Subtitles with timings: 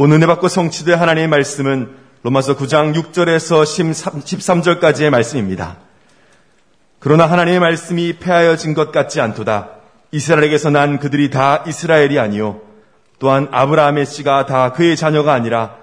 [0.00, 1.88] 오늘 은혜받고 성취될 하나님의 말씀은
[2.22, 5.78] 로마서 9장 6절에서 13절까지의 말씀입니다.
[7.00, 9.70] 그러나 하나님의 말씀이 폐하여진 것 같지 않도다.
[10.12, 12.60] 이스라엘에게서 난 그들이 다 이스라엘이 아니요.
[13.18, 15.74] 또한 아브라함의 씨가 다 그의 자녀가 아니라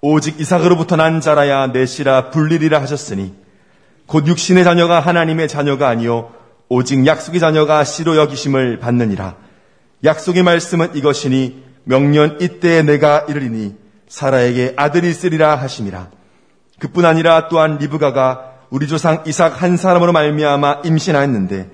[0.00, 3.34] 오직 이삭으로부터 난 자라야 내 씨라 불리리라 하셨으니
[4.06, 6.30] 곧 육신의 자녀가 하나님의 자녀가 아니요
[6.68, 9.34] 오직 약속의 자녀가 씨로 여기심을 받느니라.
[10.04, 13.74] 약속의 말씀은 이것이니 명년 이때에 내가 이르리니
[14.08, 16.08] 사라에게 아들이 있으리라 하심이라.
[16.78, 21.70] 그뿐 아니라 또한 리브가가 우리 조상 이삭 한 사람으로 말미암아 임신하였는데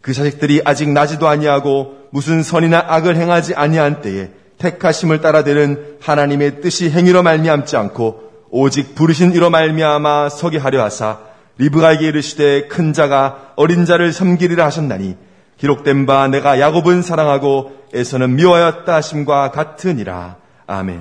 [0.00, 6.60] 그 자식들이 아직 나지도 아니하고 무슨 선이나 악을 행하지 아니한 때에 택하심을 따라 되는 하나님의
[6.60, 11.18] 뜻이 행위로 말미암지 않고 오직 부르신 이로 말미암아 서게 하려 하사
[11.58, 15.16] 리브가에게 이르시되 큰 자가 어린 자를 섬기리라 하셨나니
[15.58, 20.36] 기록된 바 내가 야곱은 사랑하고 에서는 미워하였다 하심과 같으니라.
[20.66, 21.00] 아멘.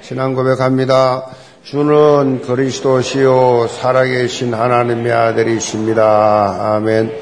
[0.00, 1.26] 신앙 고백합니다.
[1.62, 6.74] 주는 그리스도시요 살아계신 하나님의 아들이십니다.
[6.74, 7.12] 아멘.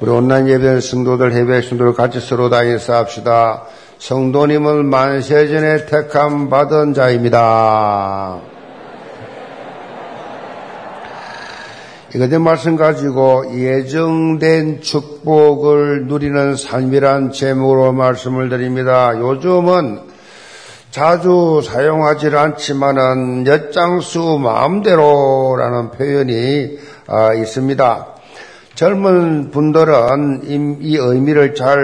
[0.00, 3.64] 우리 온난 예배 성도들 해배 성도들 같이 서로 다니서 합시다.
[3.98, 8.49] 성도님을 만세전에 택함 받은 자입니다.
[12.12, 19.12] 이거된 말씀 가지고 예정된 축복을 누리는 삶이란 제목으로 말씀을 드립니다.
[19.16, 20.00] 요즘은
[20.90, 28.06] 자주 사용하지 않지만은 엿장수 마음대로라는 표현이 아, 있습니다.
[28.74, 31.78] 젊은 분들은 이 의미를 잘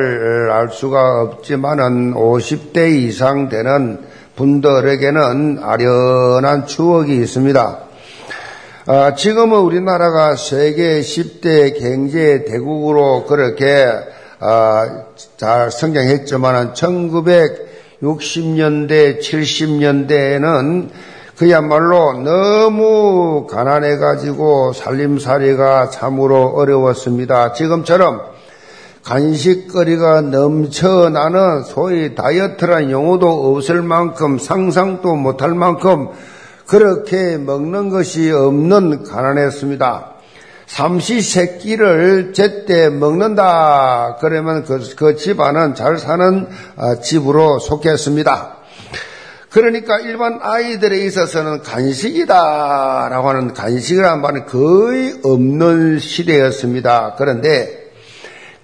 [0.51, 4.01] 알 수가 없지만은 50대 이상 되는
[4.35, 7.86] 분들에게는 아련한 추억이 있습니다.
[8.89, 13.85] 아, 지금은 우리나라가 세계 10대 경제 대국으로 그렇게
[14.39, 15.07] 아,
[15.37, 20.91] 잘 성장했지만은 1960년대, 70년대에는
[21.37, 27.55] 그야말로 너무 가난해가지고 살림살이가 참으로 어려웠습니다.
[27.55, 28.21] 지금처럼
[29.03, 36.11] 간식거리가 넘쳐나는 소위 다이어트란 용어도 없을 만큼 상상도 못할 만큼
[36.67, 40.13] 그렇게 먹는 것이 없는 가난했습니다.
[40.67, 44.17] 삼시 세끼를 제때 먹는다.
[44.21, 48.57] 그러면 그, 그 집안은 잘 사는 아, 집으로 속했습니다.
[49.51, 57.15] 그러니까 일반 아이들에 있어서는 간식이다라고 하는 간식이라는 말은 거의 없는 시대였습니다.
[57.17, 57.86] 그런데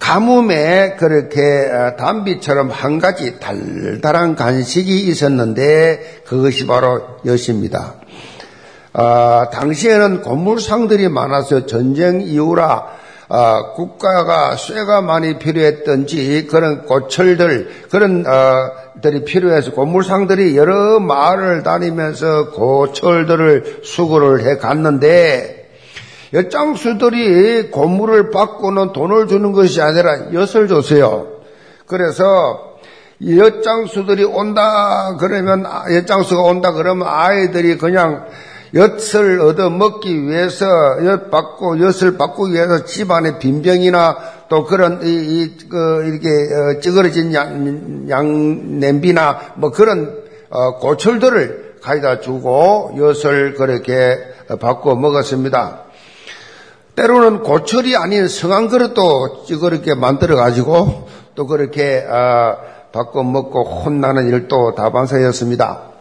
[0.03, 1.41] 가뭄에 그렇게
[1.73, 7.95] 아, 담비처럼 한 가지 달달한 간식이 있었는데 그것이 바로 엿입니다.
[8.95, 12.85] 아, 당시에는 건물상들이 많아서 전쟁 이후라
[13.29, 22.51] 아, 국가가 쇠가 많이 필요했던지 그런 고철들 그런 어, 들이 필요해서 건물상들이 여러 마을을 다니면서
[22.51, 25.62] 고철들을 수거를 해 갔는데
[26.33, 31.29] 엿장수들이 고물을 받고는 돈을 주는 것이 아니라 엿을 줬어요.
[31.87, 32.73] 그래서
[33.25, 38.27] 엿장수들이 온다 그러면 엿장수가 온다 그러면 아이들이 그냥
[38.75, 40.67] 엿을 얻어 먹기 위해서
[41.05, 44.17] 엿 받고 엿을 받고 위해서 집안의 빈병이나
[44.49, 51.77] 또 그런 이, 이 그, 이렇게 어, 찌그러진 양, 양 냄비나 뭐 그런 어, 고철들을
[51.83, 54.19] 가져다 주고 엿을 그렇게
[54.59, 55.85] 받고 먹었습니다.
[56.95, 62.57] 때로는 고철이 아닌 성한 그릇도 찌그럽게 만들어 가지고 또 그렇게 어,
[62.93, 65.93] 바꿔 먹고 혼나는 일도 다반사였습니다.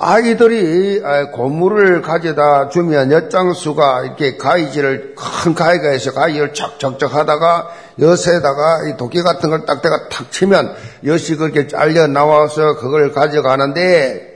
[0.00, 1.02] 아이들이
[1.32, 7.68] 고물을 가져다 주면 엿장수가 이렇게 가위질을 큰 가위가 해서 가위를 척척척 하다가
[8.00, 10.72] 엿에다가 도끼 같은 걸 딱대가 탁 치면
[11.04, 14.27] 엿이 그렇게 잘려 나와서 그걸 가져가는데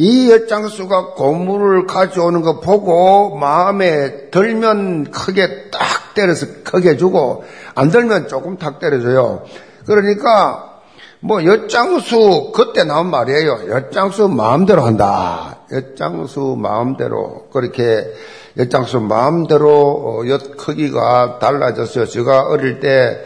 [0.00, 7.44] 이 엿장수가 고물을 가져오는 거 보고 마음에 들면 크게 딱 때려서 크게 주고
[7.74, 9.42] 안 들면 조금 탁 때려줘요.
[9.84, 10.80] 그러니까
[11.20, 13.68] 뭐 엿장수 그때 나온 말이에요.
[13.68, 15.58] 엿장수 마음대로 한다.
[15.70, 18.10] 엿장수 마음대로 그렇게
[18.56, 22.06] 엿장수 마음대로 엿 크기가 달라졌어요.
[22.06, 23.22] 제가 어릴 때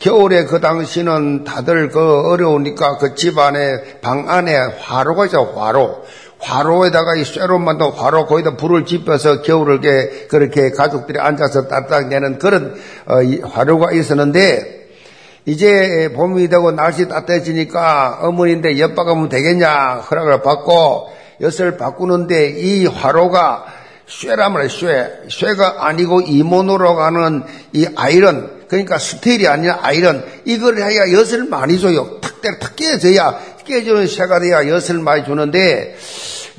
[0.00, 6.04] 겨울에 그 당시는 다들 그 어려우니까 그 집안에 방 안에 화로가 있어 화로.
[6.40, 12.76] 화로에다가 이 쇠로 만든 화로 거기다 불을 지펴서 겨울을 그렇게 가족들이 앉아서 따뜻하게 내는 그런
[13.06, 14.78] 어, 화로가 있었는데
[15.46, 21.10] 이제 봄이 되고 날씨 따뜻해지니까 어머니인데 엿 박으면 되겠냐 허락을 받고
[21.40, 23.77] 엿을 바꾸는데 이 화로가
[24.08, 31.44] 쇠라면 쇠, 쇠가 아니고 이모노로 가는 이 아이런 그러니까 스테일이 아니라 아이런 이걸 해야 엿을
[31.44, 32.18] 많이 줘요.
[32.20, 35.96] 탁 때려 탁 깨져야 깨주는 쇠가 돼야 엿을 많이 주는데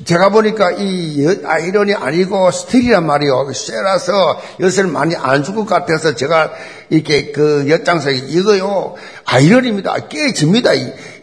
[0.04, 3.52] 제가 보니까 이 아이런이 아니고 스틸이란 말이요.
[3.52, 6.52] 쇠라서 엿을 많이 안 줄 것 같아서 제가
[6.88, 8.94] 이렇게 그 엿장석에 이거요.
[9.24, 10.08] 아이런입니다.
[10.08, 10.70] 깨집니다.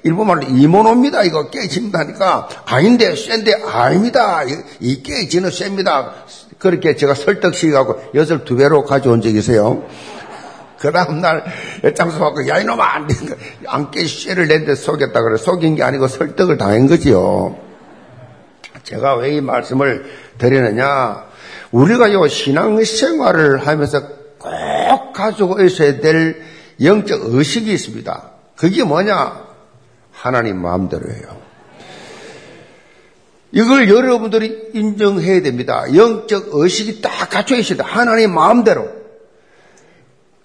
[0.03, 1.24] 일본말로 이모노입니다.
[1.24, 4.44] 이거 깨집니다 하니까 아닌데 쇠인데 아닙니다.
[4.80, 6.13] 이 깨지는 쇠입니다.
[6.59, 9.83] 그렇게 제가 설득시키고 엿을 두 배로 가져온 적이 있어요.
[10.80, 11.44] 그 다음날
[11.83, 13.35] 엿장수 받고 야 이놈아 안 된다.
[13.65, 15.38] 안깨 쇠를 낸데 속였다 그래.
[15.38, 17.66] 속인 게 아니고 설득을 당한 거지요.
[18.87, 20.05] 제가 왜 이 말씀을
[20.37, 21.25] 드리느냐?
[21.71, 24.07] 우리가 요 신앙생활을 하면서
[24.39, 26.41] 꼭 가지고 있어야 될
[26.81, 28.31] 영적 의식이 있습니다.
[28.55, 29.45] 그게 뭐냐?
[30.11, 31.37] 하나님 마음대로예요.
[33.51, 35.83] 이걸 여러분들이 인정해야 됩니다.
[35.93, 37.83] 영적 의식이 딱 갖춰 있어야 돼.
[37.83, 38.89] 하나님 마음대로.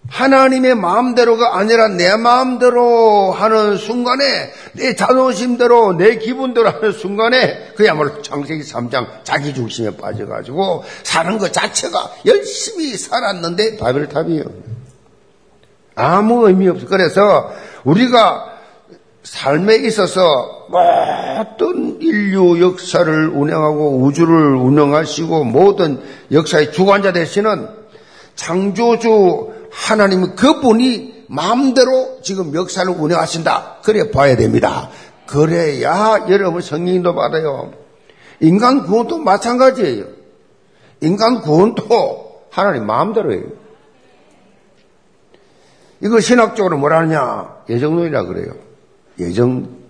[0.09, 4.25] 하나님의 마음대로가 아니라 내 마음대로 하는 순간에
[4.73, 12.13] 내 자존심대로 내 기분대로 하는 순간에 그야말로 창세기 3장 자기 중심에 빠져가지고 사는 것 자체가
[12.27, 14.45] 열심히 살았는데 바벨탑이에요.
[15.95, 16.87] 아무 의미 없어.
[16.87, 17.53] 그래서
[17.85, 18.53] 우리가
[19.23, 26.03] 삶에 있어서 모든 인류 역사를 운영하고 우주를 운영하시고 모든
[26.33, 27.69] 역사의 주관자 되시는
[28.35, 33.79] 창조주 하나님은 그분이 마음대로 지금 역사를 운영하신다.
[33.83, 34.91] 그래 봐야 됩니다.
[35.27, 37.73] 그래야 여러분 성령도 받아요.
[38.41, 40.05] 인간 구원도 마찬가지예요.
[41.01, 43.45] 인간 구원도 하나님 마음대로예요.
[46.03, 47.63] 이거 신학적으로 뭐라 하냐?
[47.71, 48.55] 예정론이라 그래요.
[49.19, 49.83] 예정.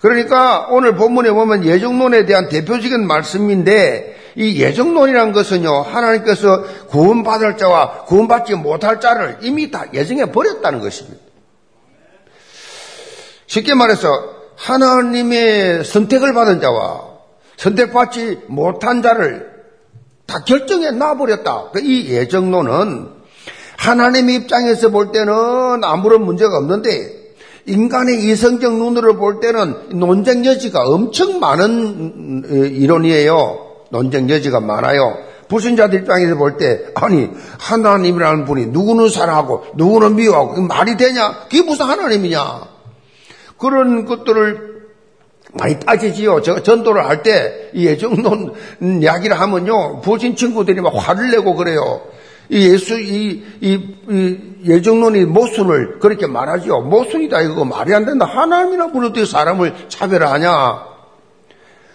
[0.00, 8.54] 그러니까 오늘 본문에 보면 예정론에 대한 대표적인 말씀인데 이 예정론이라는 것은요, 하나님께서 구원받을 자와 구원받지
[8.54, 11.18] 못할 자를 이미 다 예정해 버렸다는 것입니다.
[13.46, 14.08] 쉽게 말해서
[14.56, 17.16] 하나님의 선택을 받은 자와
[17.56, 19.50] 선택받지 못한 자를
[20.26, 21.70] 다 결정해 놔버렸다.
[21.70, 23.08] 그이 예정론은
[23.78, 27.14] 하나님의 입장에서 볼 때는 아무런 문제가 없는데
[27.66, 32.44] 인간의 이성적 눈으로 볼 때는 논쟁 여지가 엄청 많은
[32.74, 33.65] 이론이에요.
[33.96, 35.16] 논쟁 여지가 많아요.
[35.48, 41.44] 불신자들 입장에서 볼 때, 아니, 하나님이라는 분이 누구는 사랑하고, 누구는 미워하고, 말이 되냐?
[41.44, 42.62] 그게 무슨 하나님이냐?
[43.56, 44.76] 그런 것들을
[45.54, 46.42] 많이 따지지요.
[46.42, 48.54] 제가 전도를 할 때, 이 예정론
[49.00, 52.02] 이야기를 하면요, 부신 친구들이 막 화를 내고 그래요.
[52.48, 56.80] 이 예수, 이, 이, 이 예정론이 모순을 그렇게 말하지요.
[56.80, 58.26] 모순이다, 이거 말이 안 된다.
[58.26, 60.95] 하나님이나 분이 어떻게 사람을 차별하냐?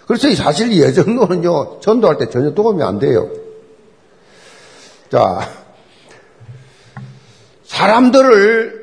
[0.07, 3.30] 그래서 사실 예정론은요, 전도할 때 전혀 도움이 안 돼요.
[5.09, 5.48] 자,
[7.63, 8.81] 사람들을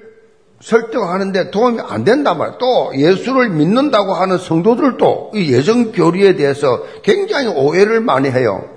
[0.60, 2.58] 설득하는데 도움이 안 된단 말이에요.
[2.58, 8.68] 또 예수를 믿는다고 하는 성도들도 이 예정 교리에 대해서 굉장히 오해를 많이 해요.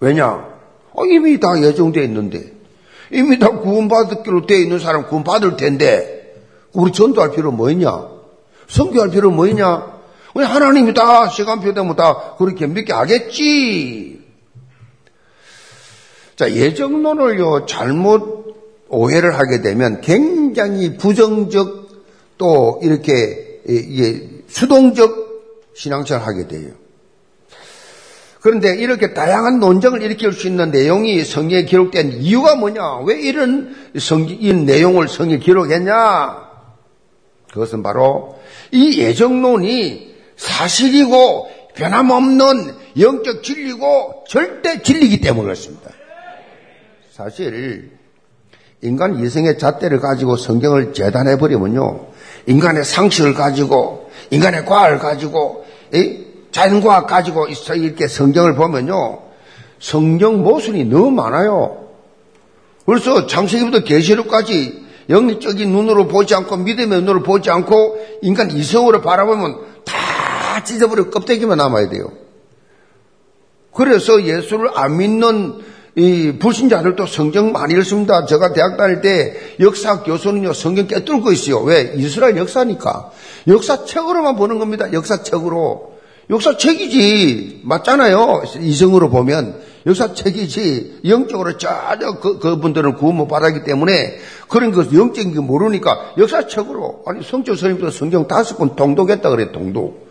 [0.00, 0.48] 왜냐?
[0.94, 2.52] 어, 이미 다 예정되어 있는데,
[3.10, 6.34] 이미 다 구원받기로 되어 있는 사람 구원받을 텐데,
[6.72, 8.08] 우리 전도할 필요 뭐 있냐?
[8.68, 9.91] 성교할 필요 뭐 있냐?
[10.34, 14.20] 왜 하나님이 다 시간표 되면 다 그렇게 믿게 하겠지.
[16.36, 18.42] 자, 예정론을요, 잘못
[18.88, 21.88] 오해를 하게 되면 굉장히 부정적
[22.38, 23.60] 또 이렇게
[24.48, 26.70] 수동적 신앙생활을 하게 돼요.
[28.40, 32.98] 그런데 이렇게 다양한 논쟁을 일으킬 수 있는 내용이 성경에 기록된 이유가 뭐냐?
[33.04, 36.50] 왜 이런 성, 이 내용을 성경에 기록했냐?
[37.52, 38.36] 그것은 바로
[38.72, 40.11] 이 예정론이
[40.42, 45.90] 사실이고 변함없는 영적 진리고 절대 진리이기 때문에 그렇습니다.
[47.12, 47.92] 사실
[48.82, 52.06] 인간 이성의 잣대를 가지고 성경을 재단해 버리면요.
[52.46, 55.64] 인간의 상식을 가지고 인간의 과학을 가지고
[56.50, 59.22] 자연과학 가지고 이렇게 성경을 보면요.
[59.78, 61.86] 성경 모순이 너무 많아요.
[62.84, 69.71] 그래서 창세기부터 계시록까지 영적인 눈으로 보지 않고 믿음의 눈으로 보지 않고 인간 이성으로 바라보면
[70.62, 72.12] 다 찢어버려 껍데기만 남아야 돼요.
[73.74, 78.24] 그래서 예수를 안 믿는 이 불신자들도 성경 많이 읽습니다.
[78.24, 81.60] 제가 대학 다닐 때 역사 교수는요 성경 깨뚫고 있어요.
[81.60, 81.92] 왜?
[81.96, 83.10] 이스라엘 역사니까.
[83.48, 84.92] 역사책으로만 보는 겁니다.
[84.92, 85.92] 역사책으로.
[86.30, 87.62] 역사책이지.
[87.64, 88.44] 맞잖아요.
[88.60, 89.60] 이성으로 보면.
[89.86, 91.00] 역사책이지.
[91.06, 97.02] 영적으로 전혀 그, 그분들은 구원 못 받았기 때문에 그런 것 영적인 게 모르니까 역사책으로.
[97.06, 100.01] 아니 성적 선생님도 성경 다섯 번 통독했다 그래 통독.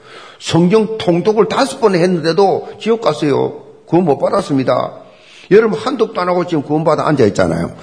[0.41, 3.61] 성경 통독을 다섯 번 했는데도 지옥 갔어요.
[3.85, 4.93] 구원 못 받았습니다.
[5.51, 7.75] 여러분 한독도 안 하고 지금 구원받아 앉아 있잖아요.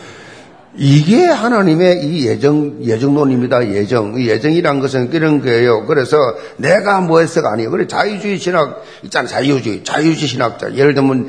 [0.77, 3.73] 이게 하나님의 이 예정, 예정론입니다.
[3.73, 4.21] 예정.
[4.21, 5.87] 예정이란 것은 그런 거예요.
[5.87, 6.17] 그래서
[6.57, 7.71] 내가 뭐 해서가 아니에요.
[7.71, 9.27] 그래, 자유주의 신학, 있잖아.
[9.27, 9.83] 자유주의.
[9.83, 10.75] 자유주의 신학자.
[10.75, 11.29] 예를 들면,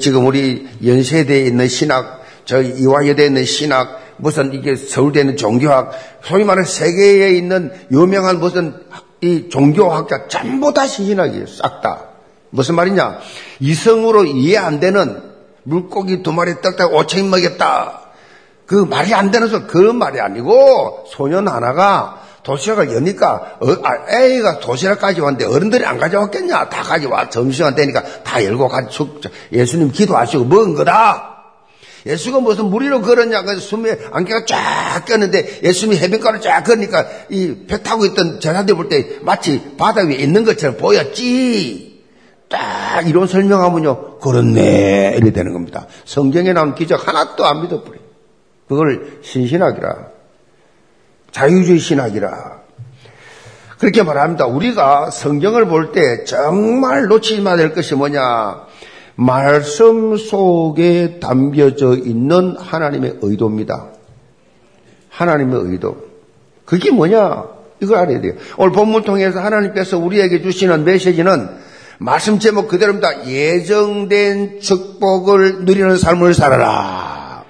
[0.00, 5.92] 지금 우리 연세대에 있는 신학, 저 이화여대에 있는 신학, 무슨 이게 서울대에 있는 종교학,
[6.22, 8.74] 소위 말해 세계에 있는 유명한 무슨
[9.24, 11.46] 이 종교학자 전부 다 신신학이에요.
[11.46, 12.08] 싹 다.
[12.50, 13.20] 무슨 말이냐?
[13.58, 15.22] 이성으로 이해 안 되는
[15.62, 18.00] 물고기 두 마리 떡딱 오천 먹였다.
[18.66, 24.60] 그 말이 안 되는 소리, 그런 말이 아니고, 소년 하나가 도시락을 여니까, 어, 아, 애가
[24.60, 26.68] 도시락까지 왔는데 어른들이 안 가져왔겠냐?
[26.68, 27.30] 다 가져와.
[27.30, 29.20] 점심시간 되니까 다 열고 가지고,
[29.52, 31.33] 예수님 기도하시고 먹은 거다.
[32.06, 33.42] 예수가 무슨 무리로 걸었냐?
[33.42, 38.88] 그래서 숨에 안개가 쫙 꼈는데 예수님이 해변가로 쫙 걸으니까 이 배 타고 있던 제자들 볼
[38.88, 42.02] 때 마치 바다 위에 있는 것처럼 보였지.
[42.50, 44.18] 딱 이런 설명하면요.
[44.18, 45.16] 그렇네.
[45.18, 45.86] 이래 되는 겁니다.
[46.04, 47.98] 성경에 나온 기적 하나도 안 믿어버려.
[48.68, 50.08] 그걸 신신학이라.
[51.32, 52.62] 자유주의 신학이라.
[53.78, 54.46] 그렇게 말합니다.
[54.46, 58.66] 우리가 성경을 볼 때 정말 놓치지 말아야 될 것이 뭐냐?
[59.16, 63.90] 말씀 속에 담겨져 있는 하나님의 의도입니다.
[65.08, 65.96] 하나님의 의도.
[66.64, 67.44] 그게 뭐냐?
[67.80, 68.32] 이걸 알아야 돼요.
[68.56, 71.48] 오늘 본문 통해서 하나님께서 우리에게 주시는 메시지는
[71.98, 73.28] 말씀 제목 그대로입니다.
[73.28, 77.44] 예정된 축복을 누리는 삶을 살아라.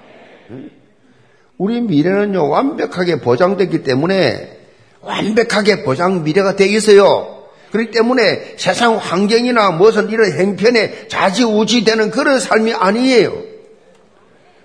[1.57, 4.59] 우리 미래는요, 완벽하게 보장됐기 때문에
[5.01, 7.34] 완벽하게 보장 미래가 되어 있어요.
[7.71, 13.55] 그렇기 때문에 세상 환경이나 무슨 이런 행편에 좌지우지 되는 그런 삶이 아니에요.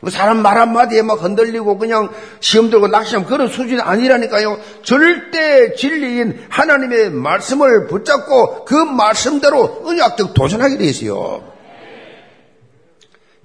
[0.00, 2.08] 뭐 사람 말 한마디에 막 흔들리고 그냥
[2.40, 4.58] 시험 들고 낚시하면 그런 수준이 아니라니까요.
[4.82, 11.44] 절대 진리인 하나님의 말씀을 붙잡고 그 말씀대로 은약적 도전하게 되어 있어요.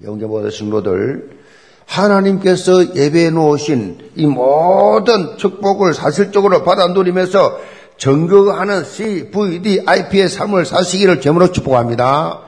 [0.02, 1.36] 영계보다 신로들
[1.84, 7.60] 하나님께서 예배해 놓으신 이 모든 축복을 사실적으로 받아 누리면서
[7.98, 12.42] 정거하는 CVD, IP의 삶을 사시기를 제물로 축복합니다.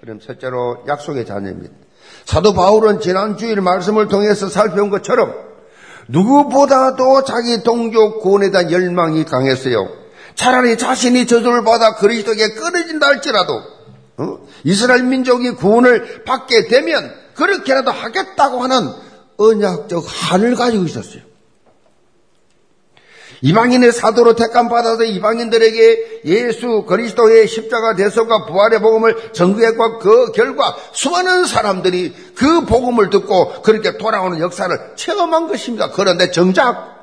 [0.00, 1.74] 그럼 첫째로 약속의 자녀입니다.
[2.26, 5.34] 사도 바울은 지난 주일 말씀을 통해서 살펴본 것처럼
[6.08, 9.88] 누구보다도 자기 동족 구원에 대한 열망이 강했어요.
[10.34, 13.62] 차라리 자신이 저주를 받아 그리스도에게 끊어진다 할지라도
[14.16, 14.38] 어?
[14.64, 18.90] 이스라엘 민족이 구원을 받게 되면 그렇게라도 하겠다고 하는
[19.36, 21.22] 언약적 한을 가지고 있었어요.
[23.44, 31.44] 이방인의 사도로 택감 받아서 이방인들에게 예수 그리스도의 십자가 대속과 부활의 복음을 전구했고 그 결과 수많은
[31.44, 35.90] 사람들이 그 복음을 듣고 그렇게 돌아오는 역사를 체험한 것입니다.
[35.90, 36.94] 그런데 정작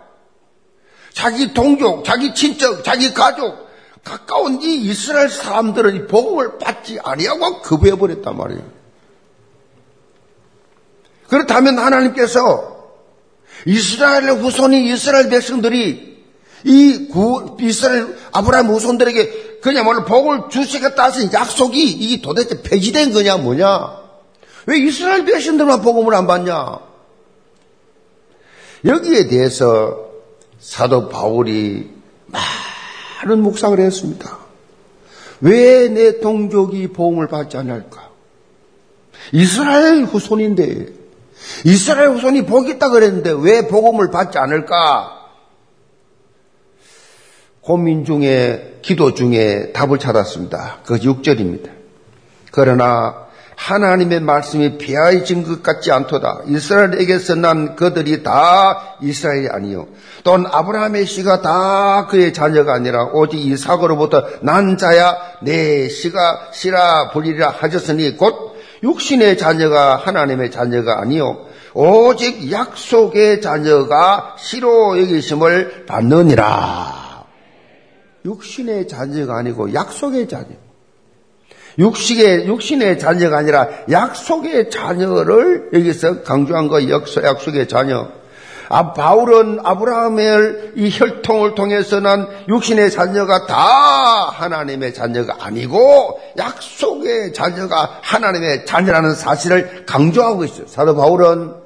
[1.13, 3.69] 자기 동족, 자기 친척, 자기 가족,
[4.03, 8.63] 가까운 이 이스라엘 사람들은 이 복음을 받지 아니하고 거부해 버렸단 말이에요.
[11.27, 12.95] 그렇다면 하나님께서
[13.67, 16.10] 이스라엘의 후손이 이스라엘 백성들이
[16.63, 23.99] 이 구, 이스라엘 아브라함 후손들에게 그냥말로 복을 주시겠다 하신 약속이 이게 도대체 폐지된 거냐 뭐냐?
[24.67, 26.79] 왜 이스라엘 백성들만 복음을 안 받냐?
[28.85, 30.09] 여기에 대해서
[30.59, 31.89] 사도 바울이
[32.27, 34.37] 많은 묵상을 했습니다.
[35.41, 38.09] 왜 내 동족이 복음을 받지 않을까?
[39.31, 40.87] 이스라엘 후손인데
[41.65, 45.20] 이스라엘 후손이 복 있다 그랬는데 왜 복음을 받지 않을까?
[47.61, 50.79] 고민 중에 기도 중에 답을 찾았습니다.
[50.83, 51.69] 그 6절입니다.
[52.51, 56.41] 그러나 하나님의 말씀이 비하해진 것 같지 않도다.
[56.47, 59.85] 이스라엘에게서 난 그들이 다 이스라엘이 아니요.
[60.23, 67.51] 또는 아브라함의 씨가 다 그의 자녀가 아니라 오직 이삭으로부터 난 자야 내 씨가 씨라 불리라
[67.51, 71.45] 하셨으니 곧 육신의 자녀가 하나님의 자녀가 아니요.
[71.75, 77.10] 오직 약속의 자녀가 씨로 여기심을 받느니라.
[78.25, 80.47] 육신의 자녀가 아니고 약속의 자녀.
[81.77, 88.09] 육식의, 육신의 자녀가 아니라 약속의 자녀를 여기서 강조한 거, 역소, 약속의 자녀.
[88.73, 97.99] 아, 바울은 아브라함의 이 혈통을 통해서 난 육신의 자녀가 다 하나님의 자녀가 아니고 약속의 자녀가
[98.01, 100.67] 하나님의 자녀라는 사실을 강조하고 있어요.
[100.67, 101.60] 사도 바울은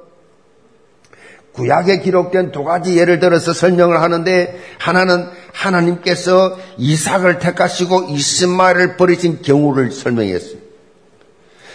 [1.56, 9.92] 구약에 기록된 두 가지 예를 들어서 설명을 하는데 하나는 하나님께서 이삭을 택하시고 이스마엘을 버리신 경우를
[9.92, 10.60] 설명했어요.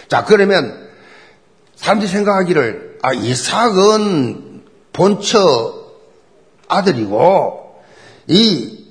[0.07, 0.89] 자, 그러면
[1.75, 4.61] 사람들이 생각하기를 아, 이삭은
[4.93, 5.81] 본처
[6.67, 7.75] 아들이고
[8.27, 8.85] 이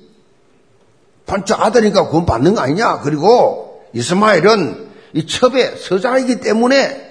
[1.25, 2.99] 본처 아들이니까 구원 받는 거 아니냐?
[2.99, 7.10] 그리고 이스마엘은 이 첩의 서자이기 때문에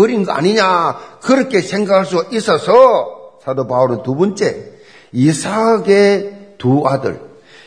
[0.00, 4.72] 버린 거 아니냐 그렇게 생각할 수 있어서 사도 바울은 두 번째
[5.12, 7.20] 이삭의 두 아들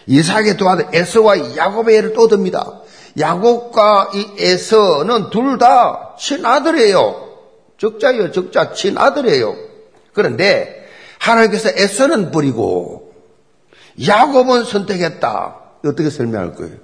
[0.08, 2.82] 이삭의 두 아들 에서와 야곱의 애를 또 듭니다.
[3.20, 7.30] 야곱과 이 에서는 둘 다 친아들이에요.
[7.78, 8.74] 적자예요, 적자.
[8.74, 9.56] 친아들이에요.
[10.14, 10.88] 그런데
[11.20, 13.14] 하나님께서 에서는 버리고
[14.08, 15.56] 야곱은 선택했다.
[15.86, 16.83] 어떻게 설명할 거예요?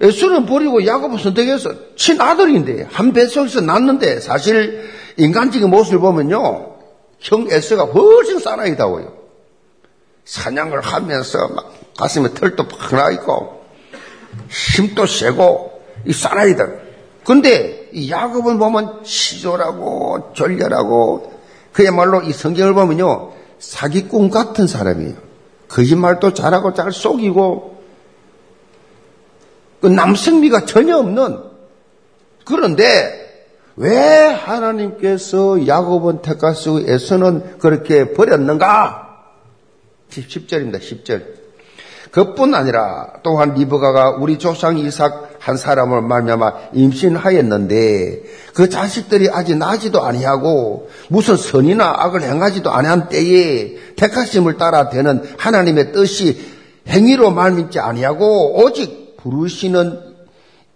[0.00, 6.74] 에서는 버리고 야곱은 선택해서 친아들인데 한 뱃속에서 낳는데 사실 인간적인 모습을 보면요.
[7.20, 9.12] 형 에서가 훨씬 사나이다워요.
[10.24, 13.64] 사냥을 하면서 막 가슴에 털도 팍 나 있고
[14.76, 16.82] 힘도 세고 이 사나이들.
[17.24, 21.32] 근데 이 야곱은 보면 시조라고 졸렬하고
[21.72, 23.32] 그야말로 이 성경을 보면요.
[23.58, 25.14] 사기꾼 같은 사람이에요.
[25.68, 27.73] 거짓말도 잘하고 잘 속이고 그
[29.86, 31.38] 남성미가 전혀 없는
[32.44, 33.24] 그런데
[33.76, 39.04] 왜 하나님께서 야곱은 테카스에서는 그렇게 버렸는가?
[40.10, 40.78] 10절입니다.
[40.78, 41.44] 10절.
[42.12, 48.22] 그뿐 아니라 또한 리브가가 우리 조상 이삭 한 사람을 말미암아 임신하였는데
[48.54, 55.92] 그 자식들이 아직 나지도 아니하고 무슨 선이나 악을 행하지도 아니한 때에 택하심을 따라 되는 하나님의
[55.92, 56.40] 뜻이
[56.86, 60.14] 행위로 말미지 아니하고 오직 부르시는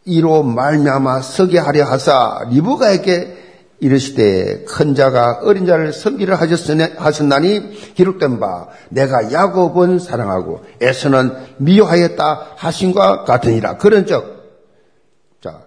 [0.06, 3.36] 이로 말미암아 서게 하려 하사 리브가에게
[3.80, 13.24] 이르시되 큰 자가 어린 자를 섬기를 하셨나니 기록된 바 내가 야곱은 사랑하고 에서는 미워하였다 하신과
[13.24, 13.76] 같으니라.
[13.76, 14.38] 그런즉
[15.40, 15.60] 자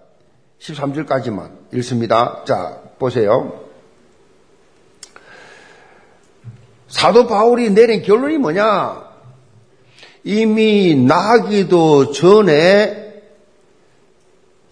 [0.60, 2.42] 13절까지만 읽습니다.
[2.44, 3.60] 자 보세요.
[6.88, 9.11] 사도 바울이 내린 결론이 뭐냐?
[10.24, 13.22] 이미 나기도 전에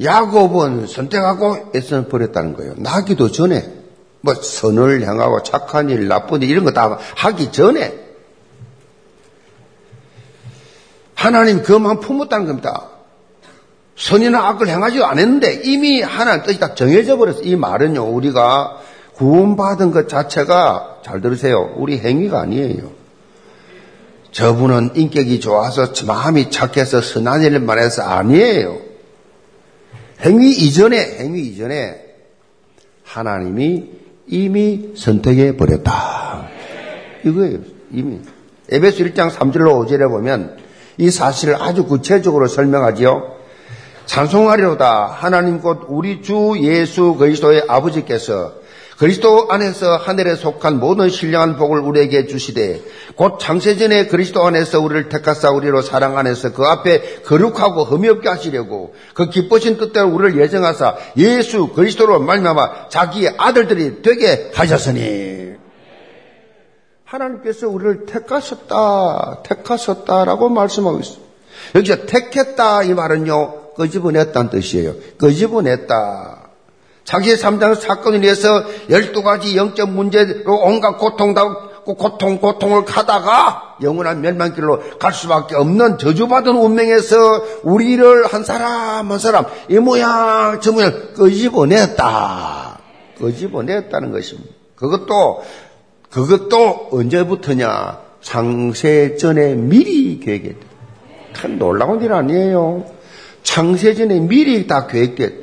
[0.03, 2.75] 야곱은 선택하고 애써는 버렸다는 거예요.
[2.77, 3.71] 나기도 전에
[4.23, 7.99] 뭐 선을 향하고 착한 일, 나쁜 일 이런 거 다 하기 전에
[11.15, 12.89] 하나님 그만 품었다는 겁니다.
[13.97, 17.43] 선이나 악을 행하지도 않았는데 이미 하나님 뜻이 다 정해져 버렸어.
[17.43, 18.79] 이 말은요 우리가
[19.17, 21.75] 구원받은 것 자체가 잘 들으세요.
[21.77, 23.00] 우리 행위가 아니에요.
[24.33, 28.79] 저분은 인격이 좋아서 마음이 착해서 선한 일만 해서 아니에요.
[30.23, 32.05] 행위 이전에, 행위 이전에
[33.05, 33.91] 하나님이
[34.29, 36.49] 이미 선택해 버렸다.
[37.25, 37.59] 이거예요,
[37.93, 38.21] 이미.
[38.71, 40.59] 에베소 1장 3절로 5절에 보면
[40.97, 43.35] 이 사실을 아주 구체적으로 설명하지요.
[44.07, 45.07] 찬송하리로다.
[45.07, 48.60] 하나님 곧 우리 주 예수 그리스도의 아버지께서
[49.01, 52.83] 그리스도 안에서 하늘에 속한 모든 신령한 복을 우리에게 주시되
[53.17, 58.95] 곧 창세전에 그리스도 안에서 우리를 택하사 우리로 사랑 안에서 그 앞에 거룩하고 흠이 없게 하시려고
[59.15, 65.55] 그 기쁘신 뜻대로 우리를 예정하사 예수 그리스도로 말미암아 자기의 아들들이 되게 하셨으니
[67.07, 71.27] 하나님께서 우리를 택하셨다 택하셨다라고 말씀하고 있습니다.
[71.75, 74.95] 여기서 택했다 이 말은요 끄집어냈다는 뜻이에요.
[75.17, 76.40] 끄집어냈다.
[77.11, 81.43] 자기의 삶장 사건을 위해서 12가지 영적 문제로 온갖 고통다
[81.85, 87.17] 고통, 고통을 가다가 영원한 멸망길로 갈 수밖에 없는 저주받은 운명에서
[87.65, 92.79] 우리를 한 사람 한 사람 이 모양 저 모양 끄집어냈다.
[93.19, 94.51] 끄집어냈다는 것입니다.
[94.77, 95.43] 그것도
[96.11, 97.99] 그것도 언제부터냐?
[98.21, 100.67] 창세 전에 미리 계획했다.
[101.33, 102.85] 참 놀라운 일 아니에요.
[103.43, 105.40] 창세 전에 미리 다 계획됐다.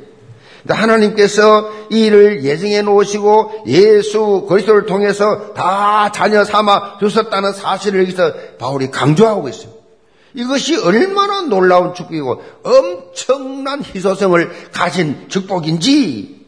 [0.74, 8.90] 하나님께서 이 일을 예정해 놓으시고 예수 그리스도를 통해서 다 자녀 삼아 주셨다는 사실을 여기서 바울이
[8.90, 9.72] 강조하고 있어요.
[10.34, 16.46] 이것이 얼마나 놀라운 축복이고 엄청난 희소성을 가진 축복인지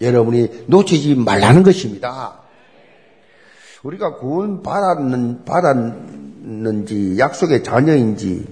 [0.00, 2.38] 여러분이 놓치지 말라는 것입니다.
[3.82, 8.46] 우리가 구원 받았는, 받았는지, 약속의 자녀인지,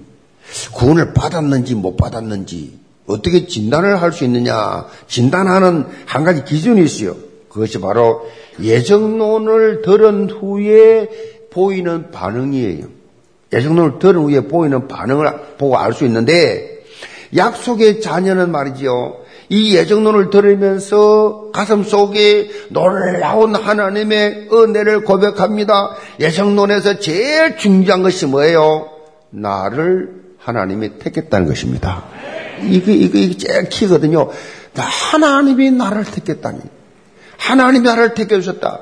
[0.73, 4.85] 구원을 받았는지 못 받았는지, 어떻게 진단을 할 수 있느냐?
[5.07, 7.15] 진단하는 한 가지 기준이 있어요.
[7.49, 8.29] 그것이 바로
[8.61, 11.09] 예정론을 들은 후에
[11.51, 12.85] 보이는 반응이에요.
[13.53, 16.83] 예정론을 들은 후에 보이는 반응을 보고 알 수 있는데
[17.35, 19.17] 약속의 자녀는 말이지요.
[19.49, 25.95] 이 예정론을 들으면서 가슴 속에 놀라운 하나님의 은혜를 고백합니다.
[26.19, 28.89] 예정론에서 제일 중요한 것이 뭐예요?
[29.29, 32.05] 나를 하나님이 택했다는 것입니다.
[32.63, 34.29] 이게, 이게, 이게 제일 키거든요.
[34.75, 36.59] 하나님이 나를 택했다니.
[37.37, 38.79] 하나님이 나를 택해주셨다.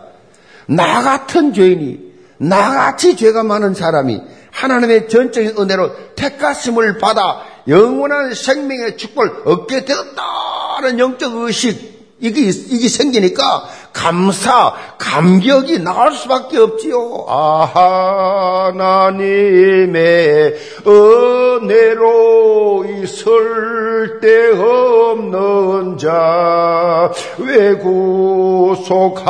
[0.68, 2.00] 나 같은 죄인이,
[2.38, 11.36] 나같이 죄가 많은 사람이 하나님의 전적인 은혜로 택하심을 받아 영원한 생명의 축복을 얻게 되었다는 영적
[11.36, 17.26] 의식, 이게, 이게 생기니까 감사, 감격이 나올 수밖에 없지요.
[17.30, 20.54] 아, 하나님의
[20.86, 29.30] 은혜로 있을 데 없는 자, 왜 구속하여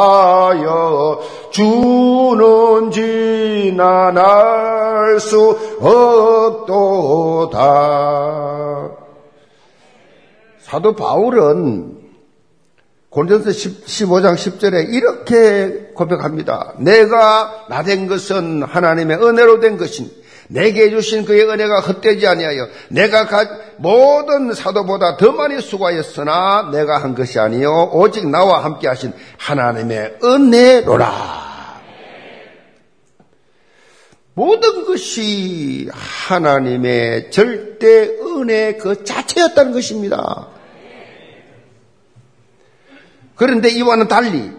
[1.51, 5.57] 주는지 난알수
[7.49, 8.89] 없도다.
[10.59, 11.94] 사도 바울은
[13.15, 16.73] 고린도서 15장 10절에 이렇게 고백합니다.
[16.79, 20.11] 내가 나 된 것은 하나님의 은혜로 된 것인
[20.49, 23.25] 내게 주신 그의 은혜가 헛되지 아니하여 내가
[23.77, 31.45] 모든 사도보다 더 많이 수고하였으나 내가 한 것이 아니요 오직 나와 함께 하신 하나님의 은혜로라.
[34.33, 40.49] 모든 것이 하나님의 절대 은혜 그 자체였다는 것입니다.
[43.35, 44.51] 그런데 이와는 달리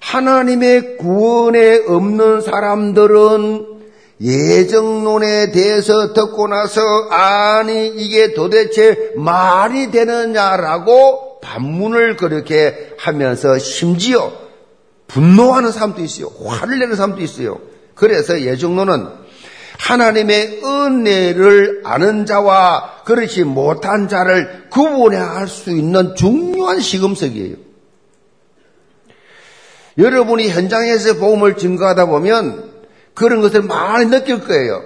[0.00, 3.74] 하나님의 구원에 없는 사람들은
[4.20, 14.32] 예정론에 대해서 듣고 나서 아니 이게 도대체 말이 되느냐라고 반문을 그렇게 하면서 심지어
[15.08, 16.30] 분노하는 사람도 있어요.
[16.44, 17.58] 화를 내는 사람도 있어요.
[17.94, 19.08] 그래서 예정론은
[19.78, 27.63] 하나님의 은혜를 아는 자와 그렇지 못한 자를 구분해야 할수 있는 중요한 시금석이에요.
[29.98, 32.72] 여러분이 현장에서 복음을 증거하다 보면
[33.14, 34.82] 그런 것을 많이 느낄 거예요.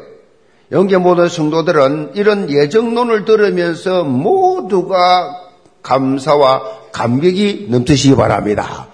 [0.71, 5.49] 영계 모든 성도들은 이런 예정론을 들으면서 모두가
[5.83, 8.89] 감사와 감격이 넘치시기 바랍니다.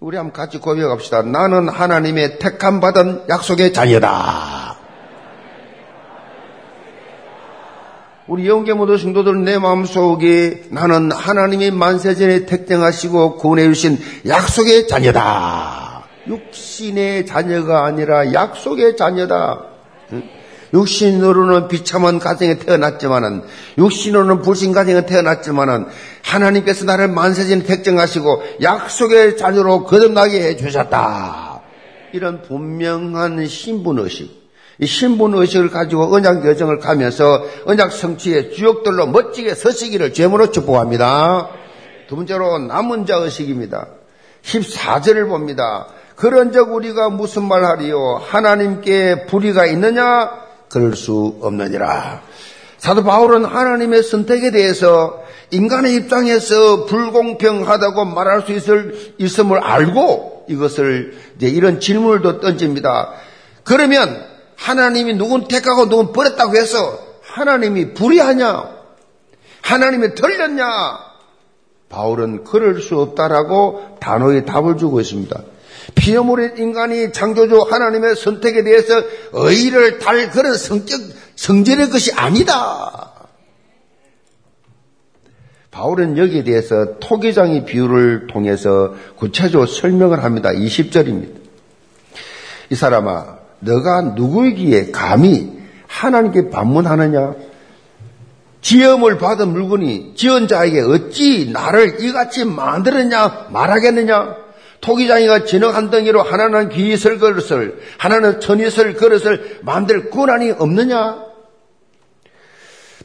[0.00, 1.22] 우리 한번 같이 고백합시다.
[1.22, 4.63] 나는 하나님의 택함 받은 약속의 자녀다.
[8.26, 16.04] 우리 영계 모든 성도들은 내 마음속에 나는 하나님이 만세전에 택정하시고 구원해 주신 약속의 자녀다.
[16.26, 19.64] 육신의 자녀가 아니라 약속의 자녀다.
[20.72, 23.42] 육신으로는 비참한 가정에 태어났지만은
[23.76, 25.86] 육신으로는 불신 가정에 태어났지만은
[26.22, 31.60] 하나님께서 나를 만세전에 택정하시고 약속의 자녀로 거듭나게 해 주셨다.
[32.14, 34.43] 이런 분명한 신분의식.
[34.78, 41.48] 이 신분 의식을 가지고 언약 여정을 가면서 언약 성취의 주역들로 멋지게 서시기를 죄물로 축복합니다.
[42.08, 43.86] 두 번째로 남은 자 의식입니다.
[44.42, 45.86] 14절을 봅니다.
[46.16, 48.20] 그런 적 우리가 무슨 말 하리요?
[48.24, 50.30] 하나님께 불의가 있느냐?
[50.68, 52.22] 그럴 수 없느니라.
[52.78, 61.48] 사도 바울은 하나님의 선택에 대해서 인간의 입장에서 불공평하다고 말할 수 있을, 있음을 알고 이것을 이제
[61.48, 63.12] 이런 질문을 또 던집니다.
[63.62, 68.74] 그러면 하나님이 누군 택하고 누군 버렸다고 해서 하나님이 불의하냐?
[69.62, 70.64] 하나님이 틀렸냐?
[71.88, 75.40] 바울은 그럴 수 없다라고 단호히 답을 주고 있습니다.
[75.94, 81.00] 피어물의 인간이 창조주 하나님의 선택에 대해서 의의를 달 그런 성격,
[81.36, 83.12] 성질의 것이 아니다.
[85.70, 90.50] 바울은 여기에 대해서 토기장의 비유를 통해서 구체적으로 설명을 합니다.
[90.50, 91.34] 20절입니다.
[92.70, 95.52] 이 사람아, 너가 누구이기에 감히
[95.86, 97.34] 하나님께 반문하느냐?
[98.60, 104.36] 지음을 받은 물건이 지은 자에게 어찌 나를 이같이 만들었냐 말하겠느냐?
[104.80, 111.24] 토기장이가 진흙 한 덩이로 하나는 귀이슬 그릇을 하나는 천이슬 그릇을 만들 권한이 없느냐?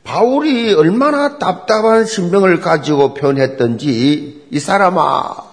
[0.04, 5.49] 바울이 얼마나 답답한 신명을 가지고 표현했던지 이 사람아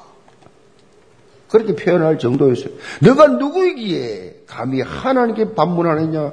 [1.57, 2.69] 그렇게 표현할 정도였어요.
[3.01, 6.33] 너가 누구이기에 감히 하나님께 반문하느냐?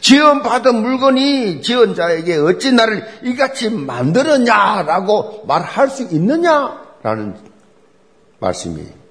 [0.00, 7.36] 지은 받은 물건이 지은 자에게 어찌 나를 이같이 만들었냐라고 말할 수 있느냐라는
[8.40, 9.04] 말씀이에요.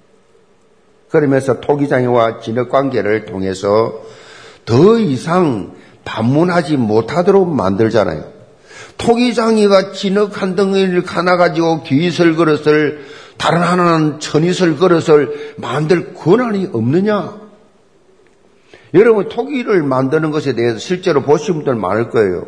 [1.09, 4.01] 그러면서 토기장이와 진흙 관계를 통해서
[4.65, 5.73] 더 이상
[6.03, 8.33] 반문하지 못하도록 만들잖아요.
[8.97, 13.05] 토기장이가 진흙 한 덩이를 하나 가지고 귀슬 그릇을
[13.37, 17.41] 다른 하나는 천이슬 그릇을 만들 권한이 없느냐?
[18.93, 22.45] 여러분 토기를 만드는 것에 대해서 실제로 보신 분들 많을 거예요.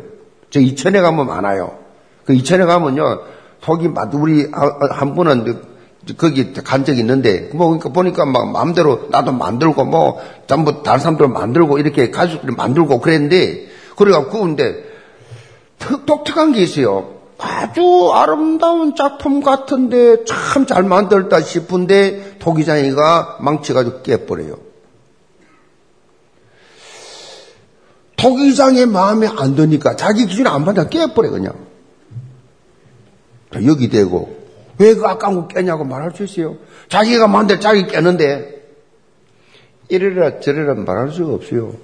[0.50, 1.78] 저 이천에 가면 많아요.
[2.24, 3.22] 그 이천에 가면요
[3.60, 5.76] 토기 우리 한 분은
[6.16, 11.26] 거기 간 적이 있는데, 뭐, 그러니까 보니까 막 마음대로 나도 만들고, 뭐, 전부 다른 사람들
[11.26, 14.84] 만들고, 이렇게 가족들이 만들고 그랬는데, 그래갖고, 근데,
[16.06, 17.15] 독특한 게 있어요.
[17.38, 24.58] 아주 아름다운 작품 같은데 참 잘 만들었다 싶은데 토기장이가 망쳐가지고 깨버려요.
[28.16, 31.54] 토기장의 마음에 안 드니까 자기 기준에 안 받아 깨버려 그냥.
[33.64, 34.36] 여기 대고
[34.78, 36.56] 왜 그 아까운 거 깨냐고 말할 수 있어요.
[36.88, 38.54] 자기가 만들 자기 깨는데
[39.88, 41.74] 이래라 저래라 말할 수가 없어요.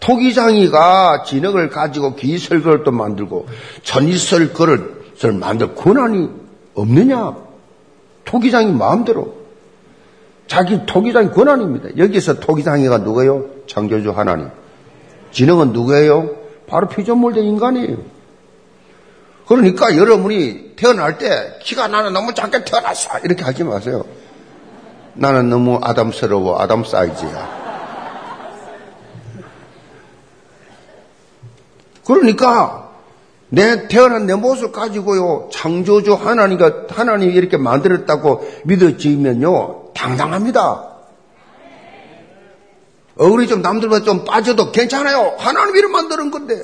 [0.00, 3.46] 토기장이가 진흙을 가지고 기설걸도 만들고
[3.82, 4.52] 전이설
[5.18, 6.30] 그릇을 만들 권한이
[6.74, 7.36] 없느냐?
[8.24, 9.36] 토기장이 마음대로
[10.46, 11.96] 자기 토기장이 권한입니다.
[11.98, 13.44] 여기서 토기장이가 누구예요?
[13.66, 14.48] 창조주 하나님.
[15.32, 16.30] 진흙은 누구예요?
[16.66, 17.96] 바로 피조물 된 인간이에요.
[19.46, 24.04] 그러니까 여러분이 태어날 때 키가 나는 너무 작게 태어났어 이렇게 하지 마세요.
[25.14, 27.58] 나는 너무 아담스러워 아담 사이즈야.
[32.06, 32.87] 그러니까
[33.50, 40.88] 내 태어난 내 모습 가지고요 창조주 하나님과 하나님이 이렇게 만들었다고 믿어지면요 당당합니다.
[43.18, 45.34] 얼굴이 좀 남들보다 좀 빠져도 괜찮아요.
[45.38, 46.62] 하나님이 를 만드는 건데.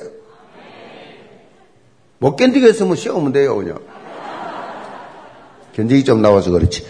[2.17, 3.79] 못 견디겠으면 쉬어오면 돼요, 그냥.
[5.73, 6.85] 견디기 좀 나와서 그렇지.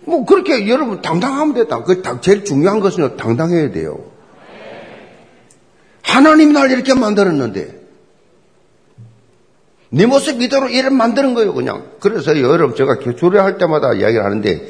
[0.00, 1.82] 뭐, 그렇게 여러분 당당하면 됐다.
[1.82, 3.98] 그 제일 중요한 것은 당당해야 돼요.
[6.02, 7.77] 하나님 날 이렇게 만들었는데,
[9.90, 11.84] 네 모습 이대로 이렇게 만드는 거예요, 그냥.
[12.00, 14.68] 그래서 여러분, 제가 교조를 할 때마다 이야기를 하는데,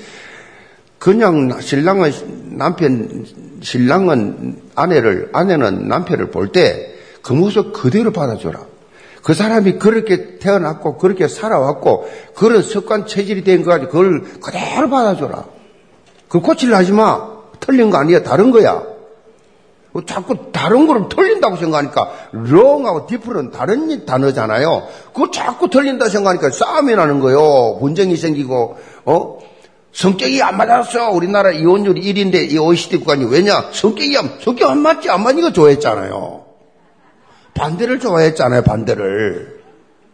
[0.98, 2.12] 그냥 신랑은
[2.56, 3.24] 남편,
[3.60, 8.60] 신랑은 아내를, 아내는 남편을 볼 때 그 모습 그대로 받아줘라.
[9.22, 15.44] 그 사람이 그렇게 태어났고 그렇게 살아왔고 그런 습관 체질이 된거 가지고 그걸 그대로 받아줘라.
[16.28, 17.28] 그 고치려 하지 마.
[17.60, 18.22] 틀린 거 아니야.
[18.22, 18.82] 다른 거야.
[19.98, 24.86] 뭐 자꾸 다른 거를 틀린다고 생각하니까 wrong하고 different 다른 단어잖아요.
[25.12, 27.78] 그거 자꾸 틀린다 생각하니까 싸움이 나는 거요.
[27.80, 29.38] 분쟁이 생기고 어
[29.92, 31.10] 성격이 안 맞았어.
[31.10, 33.70] 우리나라 이혼율이 1인데 이 OECD 국가니 왜냐?
[33.72, 36.44] 성격이 성격 안 맞지 안 맞는 거 좋아했잖아요.
[37.54, 39.58] 반대를 좋아했잖아요, 반대를.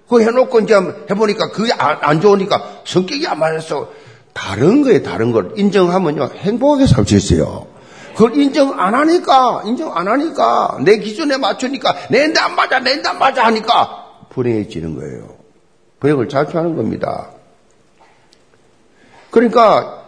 [0.04, 0.74] 그거 해놓고 이제
[1.10, 3.90] 해보니까 그게 안, 안 좋으니까 성격이 안 맞았어.
[4.32, 7.73] 다른 거에 다른 걸 인정하면요, 행복하게 살 수 있어요.
[8.14, 13.18] 그걸 인정 안 하니까, 인정 안 하니까, 내 기준에 맞추니까, 내인데 안 맞아, 내인데 안
[13.18, 15.28] 맞아 하니까, 불행해지는 거예요.
[16.00, 17.30] 불행을 자초하는 겁니다.
[19.30, 20.04] 그러니까,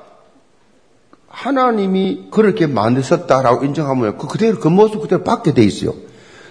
[1.29, 5.93] 하나님이 그렇게 만드셨다라고 인정하면 그 그대로 그 모습 그대로 받게 돼 있어요.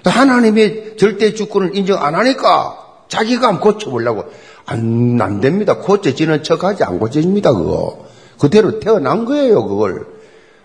[0.03, 4.25] 하나님의 절대 주권을 인정 안 하니까 자기가 한번 고쳐보려고.
[4.67, 5.77] 안, 안 됩니다.
[5.77, 8.05] 고쳐지는 척 하지 안 고쳐집니다, 그거.
[8.39, 10.14] 그대로 태어난 거예요, 그걸.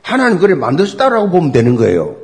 [0.03, 2.17] 하나님 그래 만드셨다라고 보면 되는 거예요.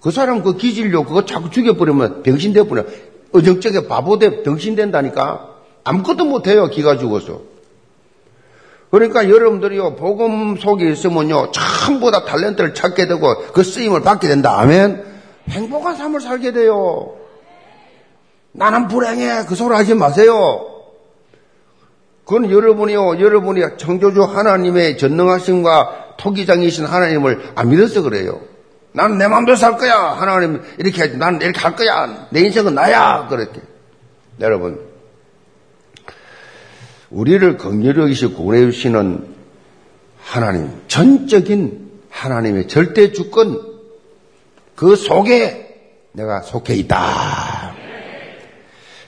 [0.00, 2.84] 그 사람 그 기질력 그거 자꾸 죽여버리면 병신돼 버려.
[3.32, 5.48] 어정쩡하게 바보돼 병신된다니까.
[5.84, 7.40] 아무것도 못해요, 기가 죽어서.
[8.90, 14.58] 그러니까 여러분들이요, 복음 속에 있으면요, 전부 다 탤런트를 찾게 되고 그 쓰임을 받게 된다.
[14.58, 15.04] 아멘.
[15.48, 17.14] 행복한 삶을 살게 돼요.
[18.52, 19.44] 나는 불행해.
[19.46, 20.66] 그 소리 하지 마세요.
[22.24, 28.40] 그건 여러분이요, 여러분이 창조주 하나님의 전능하심과 토기장이신 하나님을 안 믿어서 그래요.
[28.92, 29.96] 나는 내 마음대로 살 거야.
[29.96, 31.16] 하나님 이렇게 하지.
[31.16, 32.28] 나는 이렇게 할 거야.
[32.30, 33.26] 내 인생은 나야.
[33.28, 33.60] 그렇게.
[34.40, 34.80] 여러분,
[37.08, 39.34] 우리를 긍휼히 여기시고 구원해 주시는
[40.22, 43.60] 하나님, 전적인 하나님의 절대 주권,
[44.76, 45.66] 그 속에
[46.12, 47.74] 내가 속해 있다.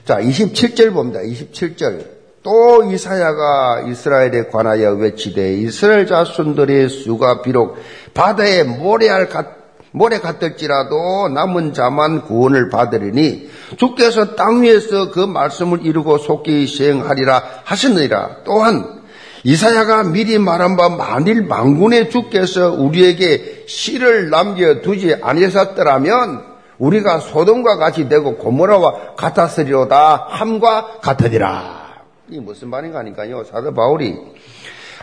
[0.05, 1.19] 자, 27절 봅니다.
[1.21, 2.12] 27절.
[2.43, 7.77] 또 이사야가 이스라엘에 관하여 외치되 이스라엘 자손들의 수가 비록
[8.13, 9.47] 바다에 모래알 같,
[9.91, 18.37] 모래 같을지라도 남은 자만 구원을 받으리니 주께서 땅 위에서 그 말씀을 이루고 속히 시행하리라 하셨느니라.
[18.43, 19.01] 또한
[19.45, 26.43] 이사야가 미리 말한 바 만일 망군의 주께서 우리에게 씨를 남겨두지 아니하셨더라면
[26.77, 31.82] 우리가 소돔과 같이 되고 고모라와 같았으리로다 함과 같으리라.
[32.29, 33.43] 이 무슨 말인가 하니까요.
[33.43, 34.17] 사도 바울이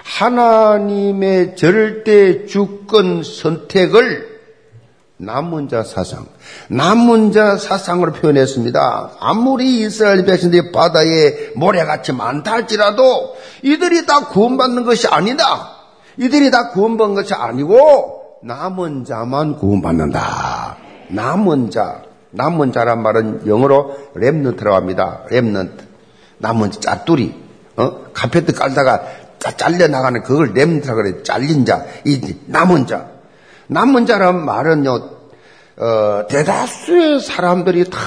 [0.05, 4.41] 하나님의 절대 주권 선택을
[5.19, 6.25] 남은 자 사상,
[6.69, 9.17] 남은 자 사상으로 표현했습니다.
[9.21, 15.77] 아무리 이스라엘 백성들이 바다에 모래같이 많다 할지라도 이들이 다 구원받는 것이 아니다.
[16.17, 20.79] 이들이 다 구원받는 것이 아니고 남은 자만 구원받는다.
[21.11, 25.25] 남은 자, 남은 자란 말은 영어로 remnant라고 합니다.
[25.31, 25.90] remnant.
[26.41, 27.35] 남은 짜뚜리.
[27.77, 28.05] 어?
[28.13, 29.03] 카페트 깔다가
[29.57, 31.23] 잘려 나가는 그걸 remnant라고 그래.
[31.23, 31.85] 잘린 자.
[32.05, 33.09] 이 남은 자.
[33.69, 35.11] 남은 자란 말은요,
[35.77, 37.99] 어, 대다수의 사람들이 다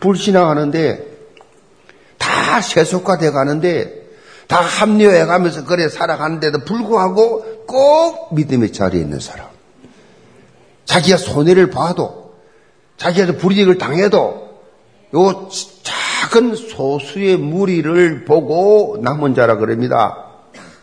[0.00, 1.06] 불신앙하는데,
[2.18, 4.04] 다 세속화돼 가는데,
[4.48, 9.46] 다 합리화해 가면서 그래 살아가는데도 불구하고 꼭 믿음의 자리에 있는 사람.
[10.84, 12.34] 자기가 손해를 봐도,
[12.98, 14.60] 자기가 불이익을 당해도,
[15.14, 15.48] 요
[16.24, 20.16] 작은 소수의 무리를 보고 남은 자라 그럽니다.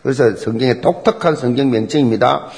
[0.02, 2.48] 그래서 성경의 독특한 성경 명칭입니다.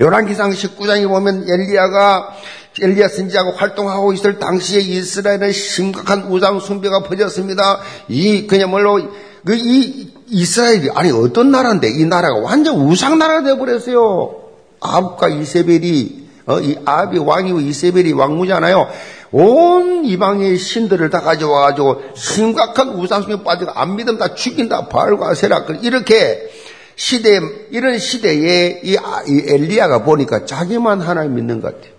[0.00, 2.34] 요란기상 19장에 보면 엘리야가
[2.80, 7.80] 엘리야 선지자가 활동하고 있을 당시에 이스라엘은 심각한 우상 숭배가 퍼졌습니다.
[8.08, 9.08] 이 그야말로
[9.44, 14.36] 그 이 이스라엘이 아니 어떤 나라인데 이 나라가 완전 우상 나라가 되어 버렸어요.
[14.80, 18.88] 아합과 이세벨이 어, 이 아합이 왕이고 이세벨이 왕무잖아요.
[19.36, 24.86] 온 이방의 신들을 다 가져와가지고 심각한 우상숭에 빠지고 안 믿으면 다 죽인다.
[24.86, 25.66] 바알과 세라.
[25.82, 26.48] 이렇게
[26.94, 27.40] 시대,
[27.72, 31.92] 이런 시대에 이, 이 엘리야가 보니까 자기만 하나님 믿는 것 같아요.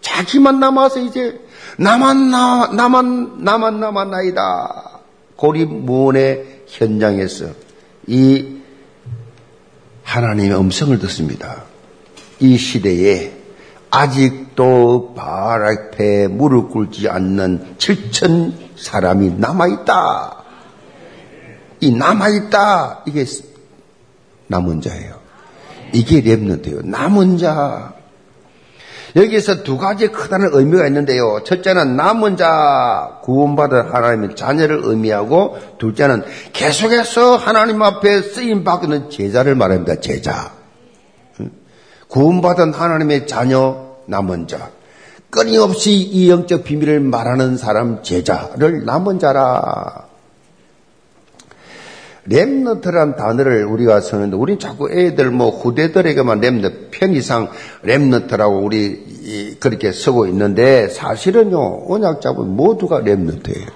[0.00, 1.38] 자기만 남아서 이제
[1.76, 5.00] 나만 나, 나만, 나만 남았나이다.
[5.36, 7.48] 고립무원의 현장에서
[8.06, 8.56] 이
[10.02, 11.64] 하나님의 음성을 듣습니다.
[12.38, 13.39] 이 시대에
[13.90, 20.36] 아직도 바알 앞에 무릎 꿇지 않는 7천 사람이 남아있다.
[21.80, 23.02] 이 남아있다.
[23.06, 23.24] 이게
[24.46, 25.18] 남은 자예요.
[25.92, 26.86] 이게 랩런트예요.
[26.86, 27.94] 남은 자.
[29.16, 31.42] 여기에서 두 가지 크다는 의미가 있는데요.
[31.44, 36.22] 첫째는 남은 자 구원받은 하나님의 자녀를 의미하고 둘째는
[36.52, 39.96] 계속해서 하나님 앞에 쓰임 받는 제자를 말합니다.
[40.00, 40.59] 제자.
[42.10, 44.70] 구원받은 하나님의 자녀 남은 자.
[45.30, 50.08] 끊임없이 이 영적 비밀을 말하는 사람 제자를 남은 자라.
[52.28, 57.48] 랩너트란 단어를 우리가 쓰는데 우린 자꾸 애들 뭐 후대들에게만 랩너 편의상
[57.84, 63.66] 랩너트라고 우리 그렇게 쓰고 있는데 사실은요 언약자분 모두가 랩너트예요.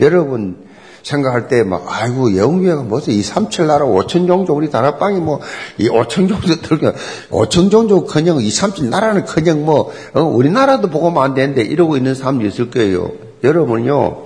[0.00, 0.56] 여러분
[1.02, 5.40] 생각할 때 막 아이고 영유회가 무슨 이 삼칠 나라 오천 종족 우리 다락방이 뭐
[5.78, 6.92] 이 오천 종족 들고
[7.30, 12.14] 오천 종족 그냥 이 삼칠 나라는 그냥 뭐 어, 우리나라도 보고만 안 되는데 이러고 있는
[12.14, 13.10] 사람도 있을 거예요.
[13.44, 14.24] 여러분요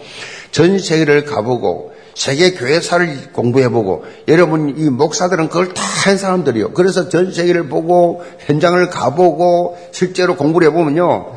[0.52, 6.70] 전 세계를 가보고 세계 교회사를 공부해보고 여러분 이 목사들은 그걸 다 한 사람들이요.
[6.70, 11.32] 그래서 전 세계를 보고 현장을 가보고 실제로 공부를 해보면요.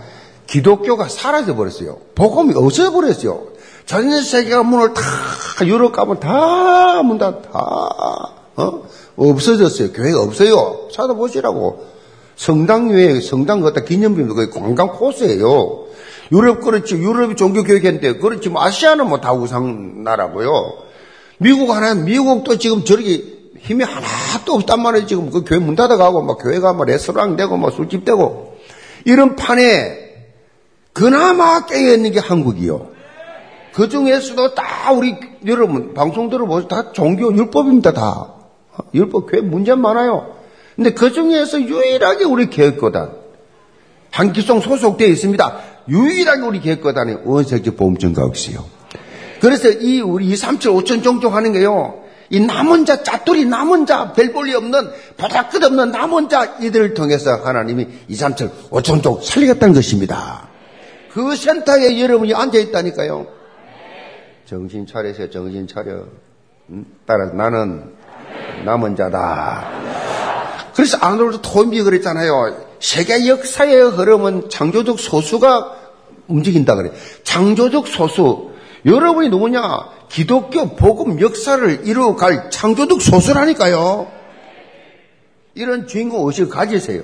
[0.46, 1.98] 기독교가 사라져 버렸어요.
[2.14, 3.48] 복음이 없어져 버렸어요.
[3.90, 5.02] 전 세계가 문을 다
[5.66, 7.50] 유럽 가면 다 문 다 다
[8.56, 8.84] 어?
[9.16, 9.94] 없어졌어요.
[9.94, 10.90] 교회가 없어요.
[10.94, 11.88] 찾아보시라고.
[12.36, 15.86] 성당 교회, 성당 갖다 기념비도 거의 관광 코스예요.
[16.32, 16.98] 유럽 그렇지.
[16.98, 18.50] 유럽이 종교 교육했는데 그렇지.
[18.50, 20.52] 뭐 아시아는 뭐 다 우상 나라고요.
[21.40, 23.24] 미국 하나, 미국도 지금 저렇게
[23.58, 25.08] 힘이 하나도 없단 말이에요.
[25.08, 28.56] 지금 그 교회 문 닫아가고 막 교회가 뭐 레스토랑 되고 뭐 술집 되고
[29.06, 30.28] 이런 판에
[30.94, 32.99] 그나마 깨어 있는 게 한국이요.
[33.80, 35.16] 그 중에서도 다 우리
[35.46, 36.68] 여러분 방송 들어보세요.
[36.68, 37.94] 다 종교 율법입니다.
[37.94, 38.34] 다
[38.94, 40.36] 율법 교회 문제 많아요.
[40.76, 43.14] 근데 그 중에서 유일하게 우리 개혁거단
[44.12, 45.60] 한기송 소속되어 있습니다.
[45.88, 48.66] 유일하게 우리 개혁거단에 원색적 보험증가 없어요.
[49.40, 52.04] 그래서 이 우리 2, 3, 7, 5천 종족 하는 게요.
[52.30, 56.96] 이 남은 자, 짜투리 남은 자, 별 볼일 없는, 바닥 끝 없는 남은 자, 이들을
[56.96, 60.50] 통해서 하나님이 2, 3, 7, 5천 종 살리겠다는 것입니다.
[61.14, 63.39] 그 센터에 여러분이 앉아 있다니까요.
[64.50, 66.06] 정신 차리세요, 정신 차려.
[66.72, 66.86] 응?
[67.06, 67.94] 따라서 나는
[68.66, 69.70] 남은 자다.
[70.74, 72.66] 그래서 아놀드 토인비 그랬잖아요.
[72.80, 75.76] 세계 역사의 흐름은 창조적 소수가
[76.28, 76.92] 움직인다 그래.
[77.24, 78.50] 창조적 소수.
[78.88, 79.62] 여러분이 누구냐?
[80.10, 84.08] 기독교 복음 역사를 이루어갈 창조적 소수라니까요.
[85.54, 87.04] 이런 주인공 의식을 가지세요.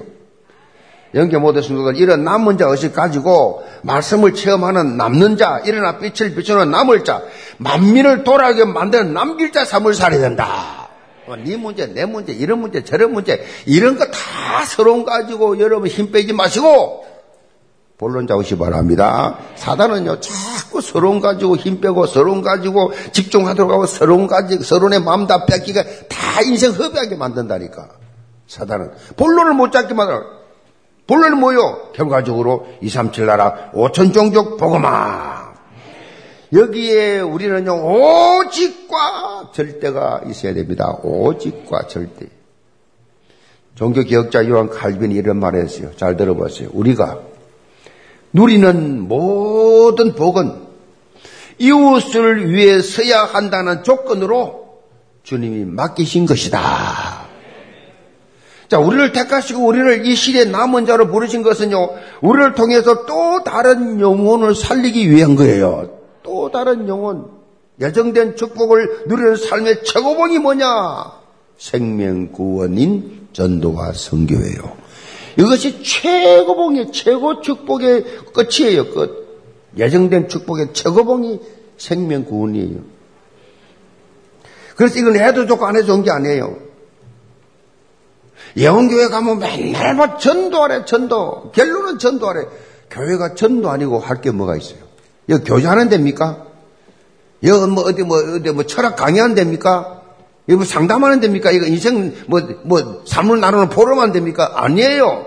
[1.15, 6.69] 영계 모든 성도들 이런 남은 자 의식 가지고 말씀을 체험하는 남는 자, 일어나 빛을 비추는
[6.69, 7.23] 남을 자,
[7.57, 10.89] 만민을 돌아오게 만드는 남길 자 삶을 살아야 된다.
[11.27, 15.87] 어, 네 문제, 내 문제, 이런 문제, 저런 문제, 이런 거 다 서론 가지고 여러분
[15.87, 17.05] 힘 빼지 마시고
[17.97, 19.39] 본론 잡으시 바랍니다.
[19.55, 25.45] 사단은요, 자꾸 서론 가지고 힘 빼고, 서론 가지고 집중하도록 하고, 서론 가지고, 서론의 마음 다
[25.45, 27.87] 뺏기가 다 인생 허비하게 만든다니까.
[28.47, 28.91] 사단은.
[29.15, 30.23] 본론을 못 잡게 만들어.
[31.07, 31.91] 본론은 뭐요?
[31.93, 35.53] 결과적으로 2, 3, 7 나라 5천 종족 보고마.
[36.53, 40.97] 여기에 우리는요, 오직과 절대가 있어야 됩니다.
[41.03, 42.27] 오직과 절대.
[43.75, 45.91] 종교개혁자 요한 칼빈이 이런 말을 했어요.
[45.97, 46.69] 잘 들어보세요.
[46.71, 47.19] 우리가
[48.31, 50.65] 누리는 모든 복은
[51.57, 54.81] 이웃을 위해 서야 한다는 조건으로
[55.23, 57.04] 주님이 맡기신 것이다.
[58.69, 61.89] 자, 우리를 택하시고 우리를 이 시대의 남은 자로 부르신 것은요,
[62.21, 65.89] 우리를 통해서 또 다른 영혼을 살리기 위한 거예요.
[66.23, 67.27] 또 다른 영혼,
[67.79, 70.65] 예정된 축복을 누리는 삶의 최고봉이 뭐냐?
[71.57, 74.85] 생명 구원인 전도와 성교예요.
[75.37, 78.89] 이것이 최고봉의 최고 축복의 끝이에요.
[78.91, 79.25] 끝.
[79.77, 81.39] 예정된 축복의 최고봉이
[81.77, 82.79] 생명 구원이에요.
[84.75, 86.55] 그래서 이건 해도 좋고 안 해도 좋은 게 아니에요.
[88.57, 91.51] 예원교회 가면 맨날 뭐 전도하래, 전도.
[91.53, 92.45] 결론은 전도하래.
[92.89, 94.79] 교회가 전도 아니고 할 게 뭐가 있어요?
[95.29, 96.45] 여기 교제하는 데입니까?
[97.43, 100.01] 여기 뭐 어디 뭐 어디 뭐 철학 강의하는 데입니까?
[100.47, 101.51] 여기 뭐 상담하는 데입니까?
[101.51, 104.63] 이거 인생 뭐뭐 삶을 나누는 포럼하는 데입니까?
[104.63, 105.25] 아니에요.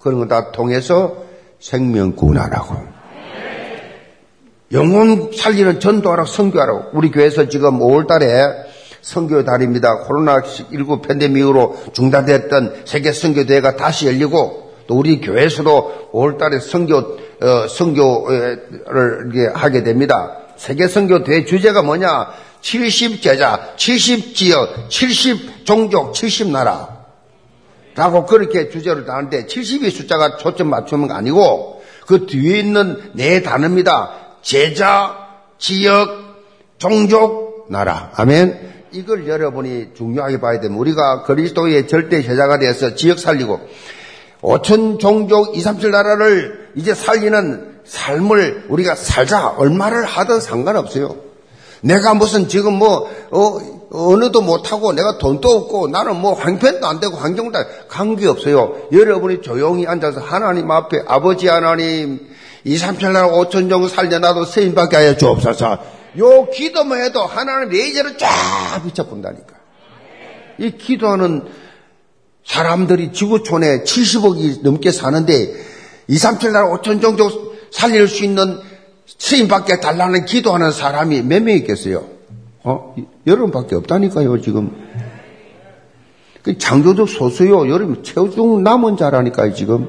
[0.00, 1.16] 그런 거 다 통해서
[1.58, 2.76] 생명 구원하라고.
[4.72, 6.90] 영혼 살리는 전도하라고 선교하라고.
[6.94, 8.26] 우리 교회에서 지금 5월 달에
[9.02, 10.04] 선교 달입니다.
[10.06, 19.52] 코로나19 팬데믹으로 중단됐던 세계 선교 대회가 다시 열리고 또 우리 교회에서도 5월달에 선교 어, 선교를
[19.54, 20.36] 하게 됩니다.
[20.56, 22.28] 세계 선교 대회 주제가 뭐냐?
[22.60, 27.00] 70 제자, 70 지역, 70 종족, 70 나라.
[27.94, 34.12] 라고 그렇게 주제를 다는데 70이 숫자가 초점 맞추는 거 아니고 그 뒤에 있는 네 단어입니다.
[34.42, 35.16] 제자,
[35.58, 36.08] 지역,
[36.78, 38.10] 종족, 나라.
[38.14, 38.79] 아멘.
[38.92, 40.80] 이걸 여러분이 중요하게 봐야 됩니다.
[40.80, 43.60] 우리가 그리스도의 절대 제자가 되어서 지역 살리고
[44.42, 51.16] 5천 종족 2, 3, 7 나라를 이제 살리는 삶을 우리가 살자 얼마를 하든 상관없어요.
[51.82, 53.58] 내가 무슨 지금 뭐 어,
[53.92, 58.76] 어느도 못하고 내가 돈도 없고 나는 뭐 황편도 안 되고 환경도 관계 없어요.
[58.92, 62.20] 여러분이 조용히 앉아서 하나님 앞에 아버지 하나님
[62.64, 65.99] 2, 3, 7 나라 5천 종족 살려놔도 세임받게 하여 주옵소서.
[66.18, 69.54] 요 기도만 해도 하나님 레이저를 쫙 비춰본다니까.
[70.58, 71.44] 이 기도하는
[72.44, 75.54] 사람들이 지구촌에 70억이 넘게 사는데
[76.08, 78.58] 2, 3, 7 나라 5천 정도 살릴 수 있는
[79.06, 82.04] 스님밖에 달라는 기도하는 사람이 몇 명 있겠어요?
[82.64, 82.94] 어?
[83.26, 84.76] 여러분밖에 없다니까요, 지금.
[86.42, 87.68] 그 창조적 소수요.
[87.70, 89.88] 여러분 최종 남은 자라니까요, 지금.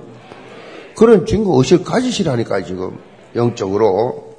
[0.96, 3.00] 그런 증거 의식 가지시라니까요, 지금.
[3.36, 4.31] 영적으로.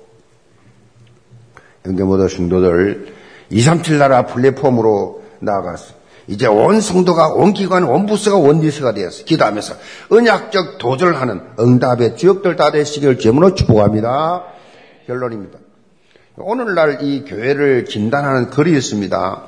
[1.86, 3.14] 영계모도 성도들
[3.50, 5.94] 237 나라 플랫폼으로 나아갔어.
[6.28, 9.24] 이제 온 성도가 온 기관, 온 부스가 원리스가 되었어.
[9.24, 9.74] 기도하면서
[10.10, 14.44] 언약적 도전을 하는 응답의 주역들 다 되시길 제문으로 축복합니다.
[15.06, 15.58] 결론입니다.
[16.36, 19.42] 오늘날 이 교회를 진단하는 글이 있습니다.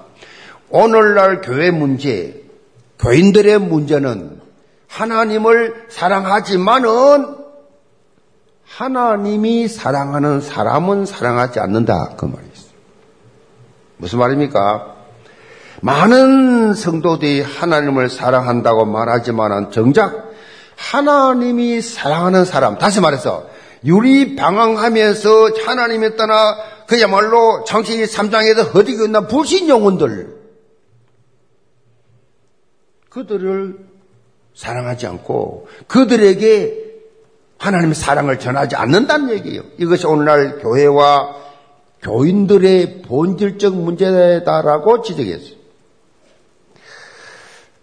[0.71, 2.43] 오늘날 교회 문제,
[2.99, 4.41] 교인들의 문제는
[4.89, 7.44] 하나님을 사랑하지만은
[8.67, 12.15] 하나님이 사랑하는 사람은 사랑하지 않는다.
[12.17, 12.73] 그 말이 있어요.
[13.99, 14.95] 무슨 말입니까?
[15.81, 20.33] 많은 성도들이 하나님을 사랑한다고 말하지만 정작
[20.77, 23.47] 하나님이 사랑하는 사람, 다시 말해서
[23.85, 26.57] 유리 방황하면서 하나님에 따라
[26.87, 30.35] 그야말로 창세기 3장에서 허디고 있는 불신 영혼들
[33.11, 33.79] 그들을
[34.55, 36.85] 사랑하지 않고 그들에게
[37.65, 39.63] 하나님의 사랑을 전하지 않는다는 얘기예요.
[39.79, 41.35] 이것이 오늘날 교회와
[42.03, 45.55] 교인들의 본질적 문제다라고 지적했어요.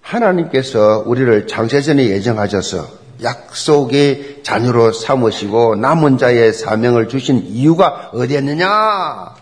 [0.02, 9.36] 하나님께서 우리를 장세전에 예정하셔서 약속의 자녀로 삼으시고 남은 자의 사명을 주신 이유가 어디였느냐?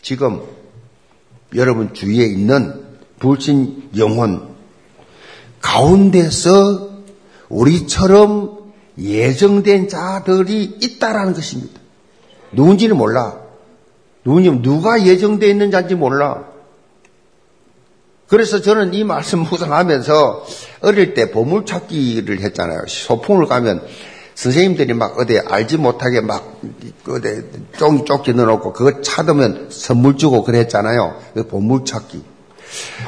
[0.00, 0.42] 지금
[1.54, 2.84] 여러분 주위에 있는
[3.18, 4.54] 불신 영혼
[5.60, 6.94] 가운데서
[7.48, 8.43] 우리처럼
[8.98, 11.80] 예정된 자들이 있다라는 것입니다.
[12.52, 13.36] 누군지는 몰라.
[14.24, 16.44] 누군지 누가 예정되어 있는 자인지 몰라.
[18.28, 20.46] 그래서 저는 이 말씀 묵상하면서
[20.80, 22.84] 어릴 때 보물찾기를 했잖아요.
[22.86, 23.86] 소풍을 가면
[24.34, 26.60] 선생님들이 막 어디 알지 못하게 막
[27.08, 27.42] 어디
[27.78, 31.20] 쫑이 쫓기 넣어놓고 그거 찾으면 선물 주고 그랬잖아요.
[31.34, 32.33] 그 보물찾기.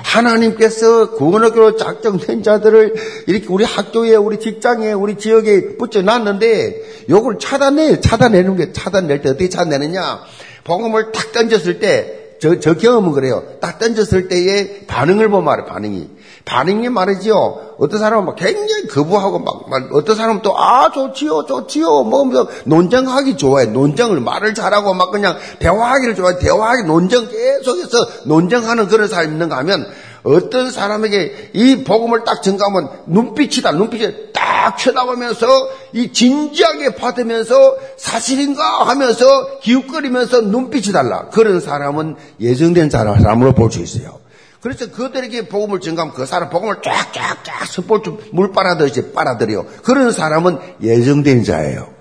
[0.02, 2.94] 하나님께서 구원학교로 작정된 자들을
[3.26, 9.48] 이렇게 우리 학교에, 우리 직장에, 우리 지역에 붙여놨는데, 요걸 차단해, 차단내는 게, 차단낼 때 어떻게
[9.48, 10.20] 차단내느냐?
[10.64, 13.44] 복음을 탁 던졌을 때, 저, 저 경험은 그래요.
[13.60, 16.10] 딱 던졌을 때의 반응을 보면 알아, 반응이.
[16.46, 17.74] 반응이 말이지요.
[17.78, 22.04] 어떤 사람은 막 굉장히 거부하고 막, 막 어떤 사람은 또, 아, 좋지요, 좋지요.
[22.04, 23.66] 뭐, 뭐, 논쟁하기 좋아해.
[23.66, 26.38] 논쟁을, 말을 잘하고 막 그냥 대화하기를 좋아해.
[26.38, 29.86] 대화하기, 논쟁 계속해서 논쟁하는 그런 사람이 있는가 하면
[30.22, 33.72] 어떤 사람에게 이 복음을 딱 전가하면 눈빛이다.
[33.72, 35.46] 눈빛이 딱 쳐다보면서
[35.92, 41.28] 이 진지하게 받으면서 사실인가 하면서 기웃거리면서 눈빛이 달라.
[41.28, 44.25] 그런 사람은 예정된 사람으로 볼 수 있어요.
[44.60, 49.66] 그래서 그들에게 복음을 증가하면 그 사람 복음을 쫙쫙쫙 숯불물 빨아들이지 빨아들여.
[49.82, 51.96] 그런 사람은 예정된 자예요.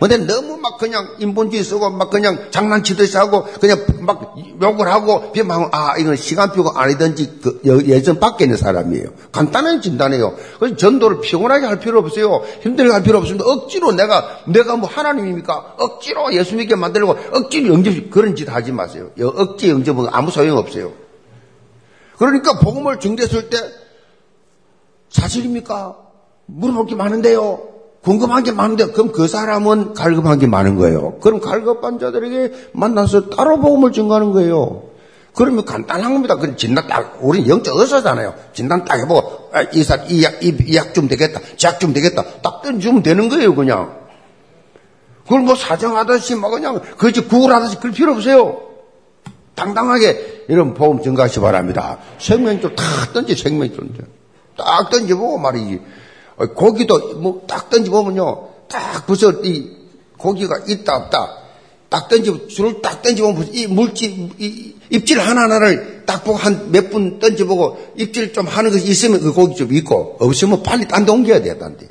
[0.00, 5.70] 근데 너무 막 그냥 인본주의 쓰고 막 그냥 장난치듯이 하고 그냥 막 욕을 하고 비방하고
[5.72, 9.06] 아 이건 시간표가 아니든지 그 예전 밖에 있는 사람이에요.
[9.30, 10.34] 간단한 진단이에요.
[10.58, 12.42] 그래서 전도를 피곤하게 할 필요 없어요.
[12.62, 13.44] 힘들게 할 필요 없습니다.
[13.46, 15.74] 억지로 내가 내가 뭐 하나님입니까?
[15.78, 19.10] 억지로 예수 믿게 만들고 억지로 영접 그런 짓 하지 마세요.
[19.20, 21.01] 억지 영접은 아무 소용 없어요.
[22.22, 23.56] 그러니까 복음을 증대했을 때
[25.10, 25.96] 사실입니까?
[26.46, 27.60] 물어볼 게 많은데요.
[28.04, 31.18] 궁금한 게 많은데 그럼 그 사람은 갈급한 게 많은 거예요.
[31.18, 34.84] 그럼 갈급한 자들에게 만나서 따로 복음을 증거하는 거예요.
[35.34, 36.36] 그러면 간단한 겁니다.
[36.36, 38.34] 그럼 진단 딱, 우리 영적 의사잖아요.
[38.52, 41.40] 진단 딱 해보고, 아, 이 사, 이 약, 이, 이 약 좀 되겠다.
[41.64, 42.22] 약좀 되겠다.
[42.42, 43.96] 딱 던지면 되는 거예요, 그냥.
[45.24, 48.71] 그걸 뭐 사정하듯이 막 그냥, 그지 구걸하듯이 그럴 필요 없어요.
[49.54, 51.98] 당당하게 이런 복음 증가하시 기 바랍니다.
[52.18, 53.90] 생명줄 탁 던지, 생명줄.
[54.56, 55.80] 딱 던져보고 말이지.
[56.36, 58.48] 어, 고기도 뭐 딱 던져보면요.
[58.68, 59.70] 딱 벌써 이
[60.16, 61.38] 고기가 있다 없다.
[61.90, 67.18] 딱 던져, 줄을 딱 던져보면 이 물질, 이 입질 하나하나를 딱 보고 한 몇 분
[67.18, 71.42] 던져보고 입질 좀 하는 것이 있으면 그 고기 좀 있고 없으면 빨리 딴 데 옮겨야
[71.42, 71.86] 돼, 딴 데.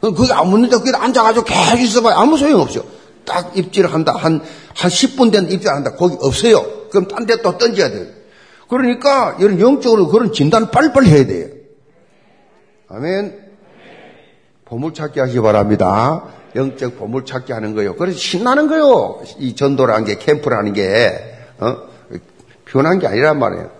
[0.00, 2.82] 그게 안 묻는데 거기 앉아가지고 계속 있어봐야 아무 소용 없어.
[3.24, 4.14] 딱 입질을 한다.
[4.16, 4.40] 한,
[4.74, 5.94] 한 10분 된 입질 한다.
[5.96, 6.88] 거기 없어요.
[6.90, 8.14] 그럼 딴 데 또 던져야 돼.
[8.68, 11.48] 그러니까 이런 영적으로 그런 진단을 빨리빨리 해야 돼요.
[12.88, 13.50] 아멘.
[14.64, 16.24] 보물찾기 하시기 바랍니다.
[16.54, 17.94] 영적 보물찾기 하는 거요.
[17.96, 19.22] 그래서 신나는 거요.
[19.38, 21.10] 이 전도라는 게, 캠프라는 게,
[21.58, 21.76] 어?
[22.64, 23.70] 편한 게 아니란 말이에요.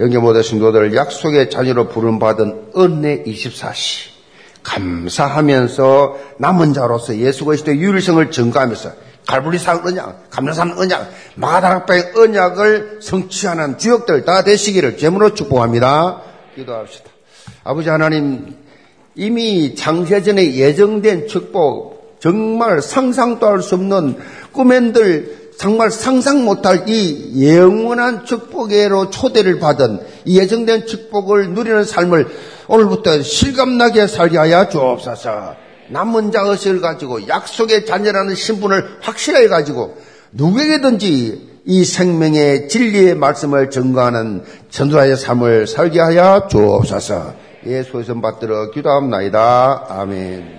[0.00, 4.07] 영계 모든 신도들 약속의 자녀로 부름받은 은혜 24시.
[4.68, 8.92] 감사하면서 남은 자로서 예수 그리스도의 유일성을 증거하면서
[9.26, 16.22] 갈불리산 언약, 감사산 언약, 마다락바의 언약을 성취하는 주역들 다 되시기를 제물로 축복합니다.
[16.54, 17.10] 기도합시다.
[17.64, 18.56] 아버지 하나님,
[19.14, 24.16] 이미 장세전에 예정된 축복, 정말 상상도 할 수 없는
[24.52, 32.26] 꿈엔들 정말 상상 못할 이 영원한 축복으로 초대를 받은 이 예정된 축복을 누리는 삶을
[32.68, 35.56] 오늘부터 실감나게 살게 하여 주옵소서.
[35.90, 39.96] 남은 자 의식을 가지고 약속의 자녀라는 신분을 확실하게 가지고
[40.32, 47.34] 누구에게든지 이 생명의 진리의 말씀을 증거하는 전도자의 삶을 살게 하여 주옵소서.
[47.66, 49.86] 예수의 선 받들어 기도합나이다.
[49.88, 50.57] 아멘.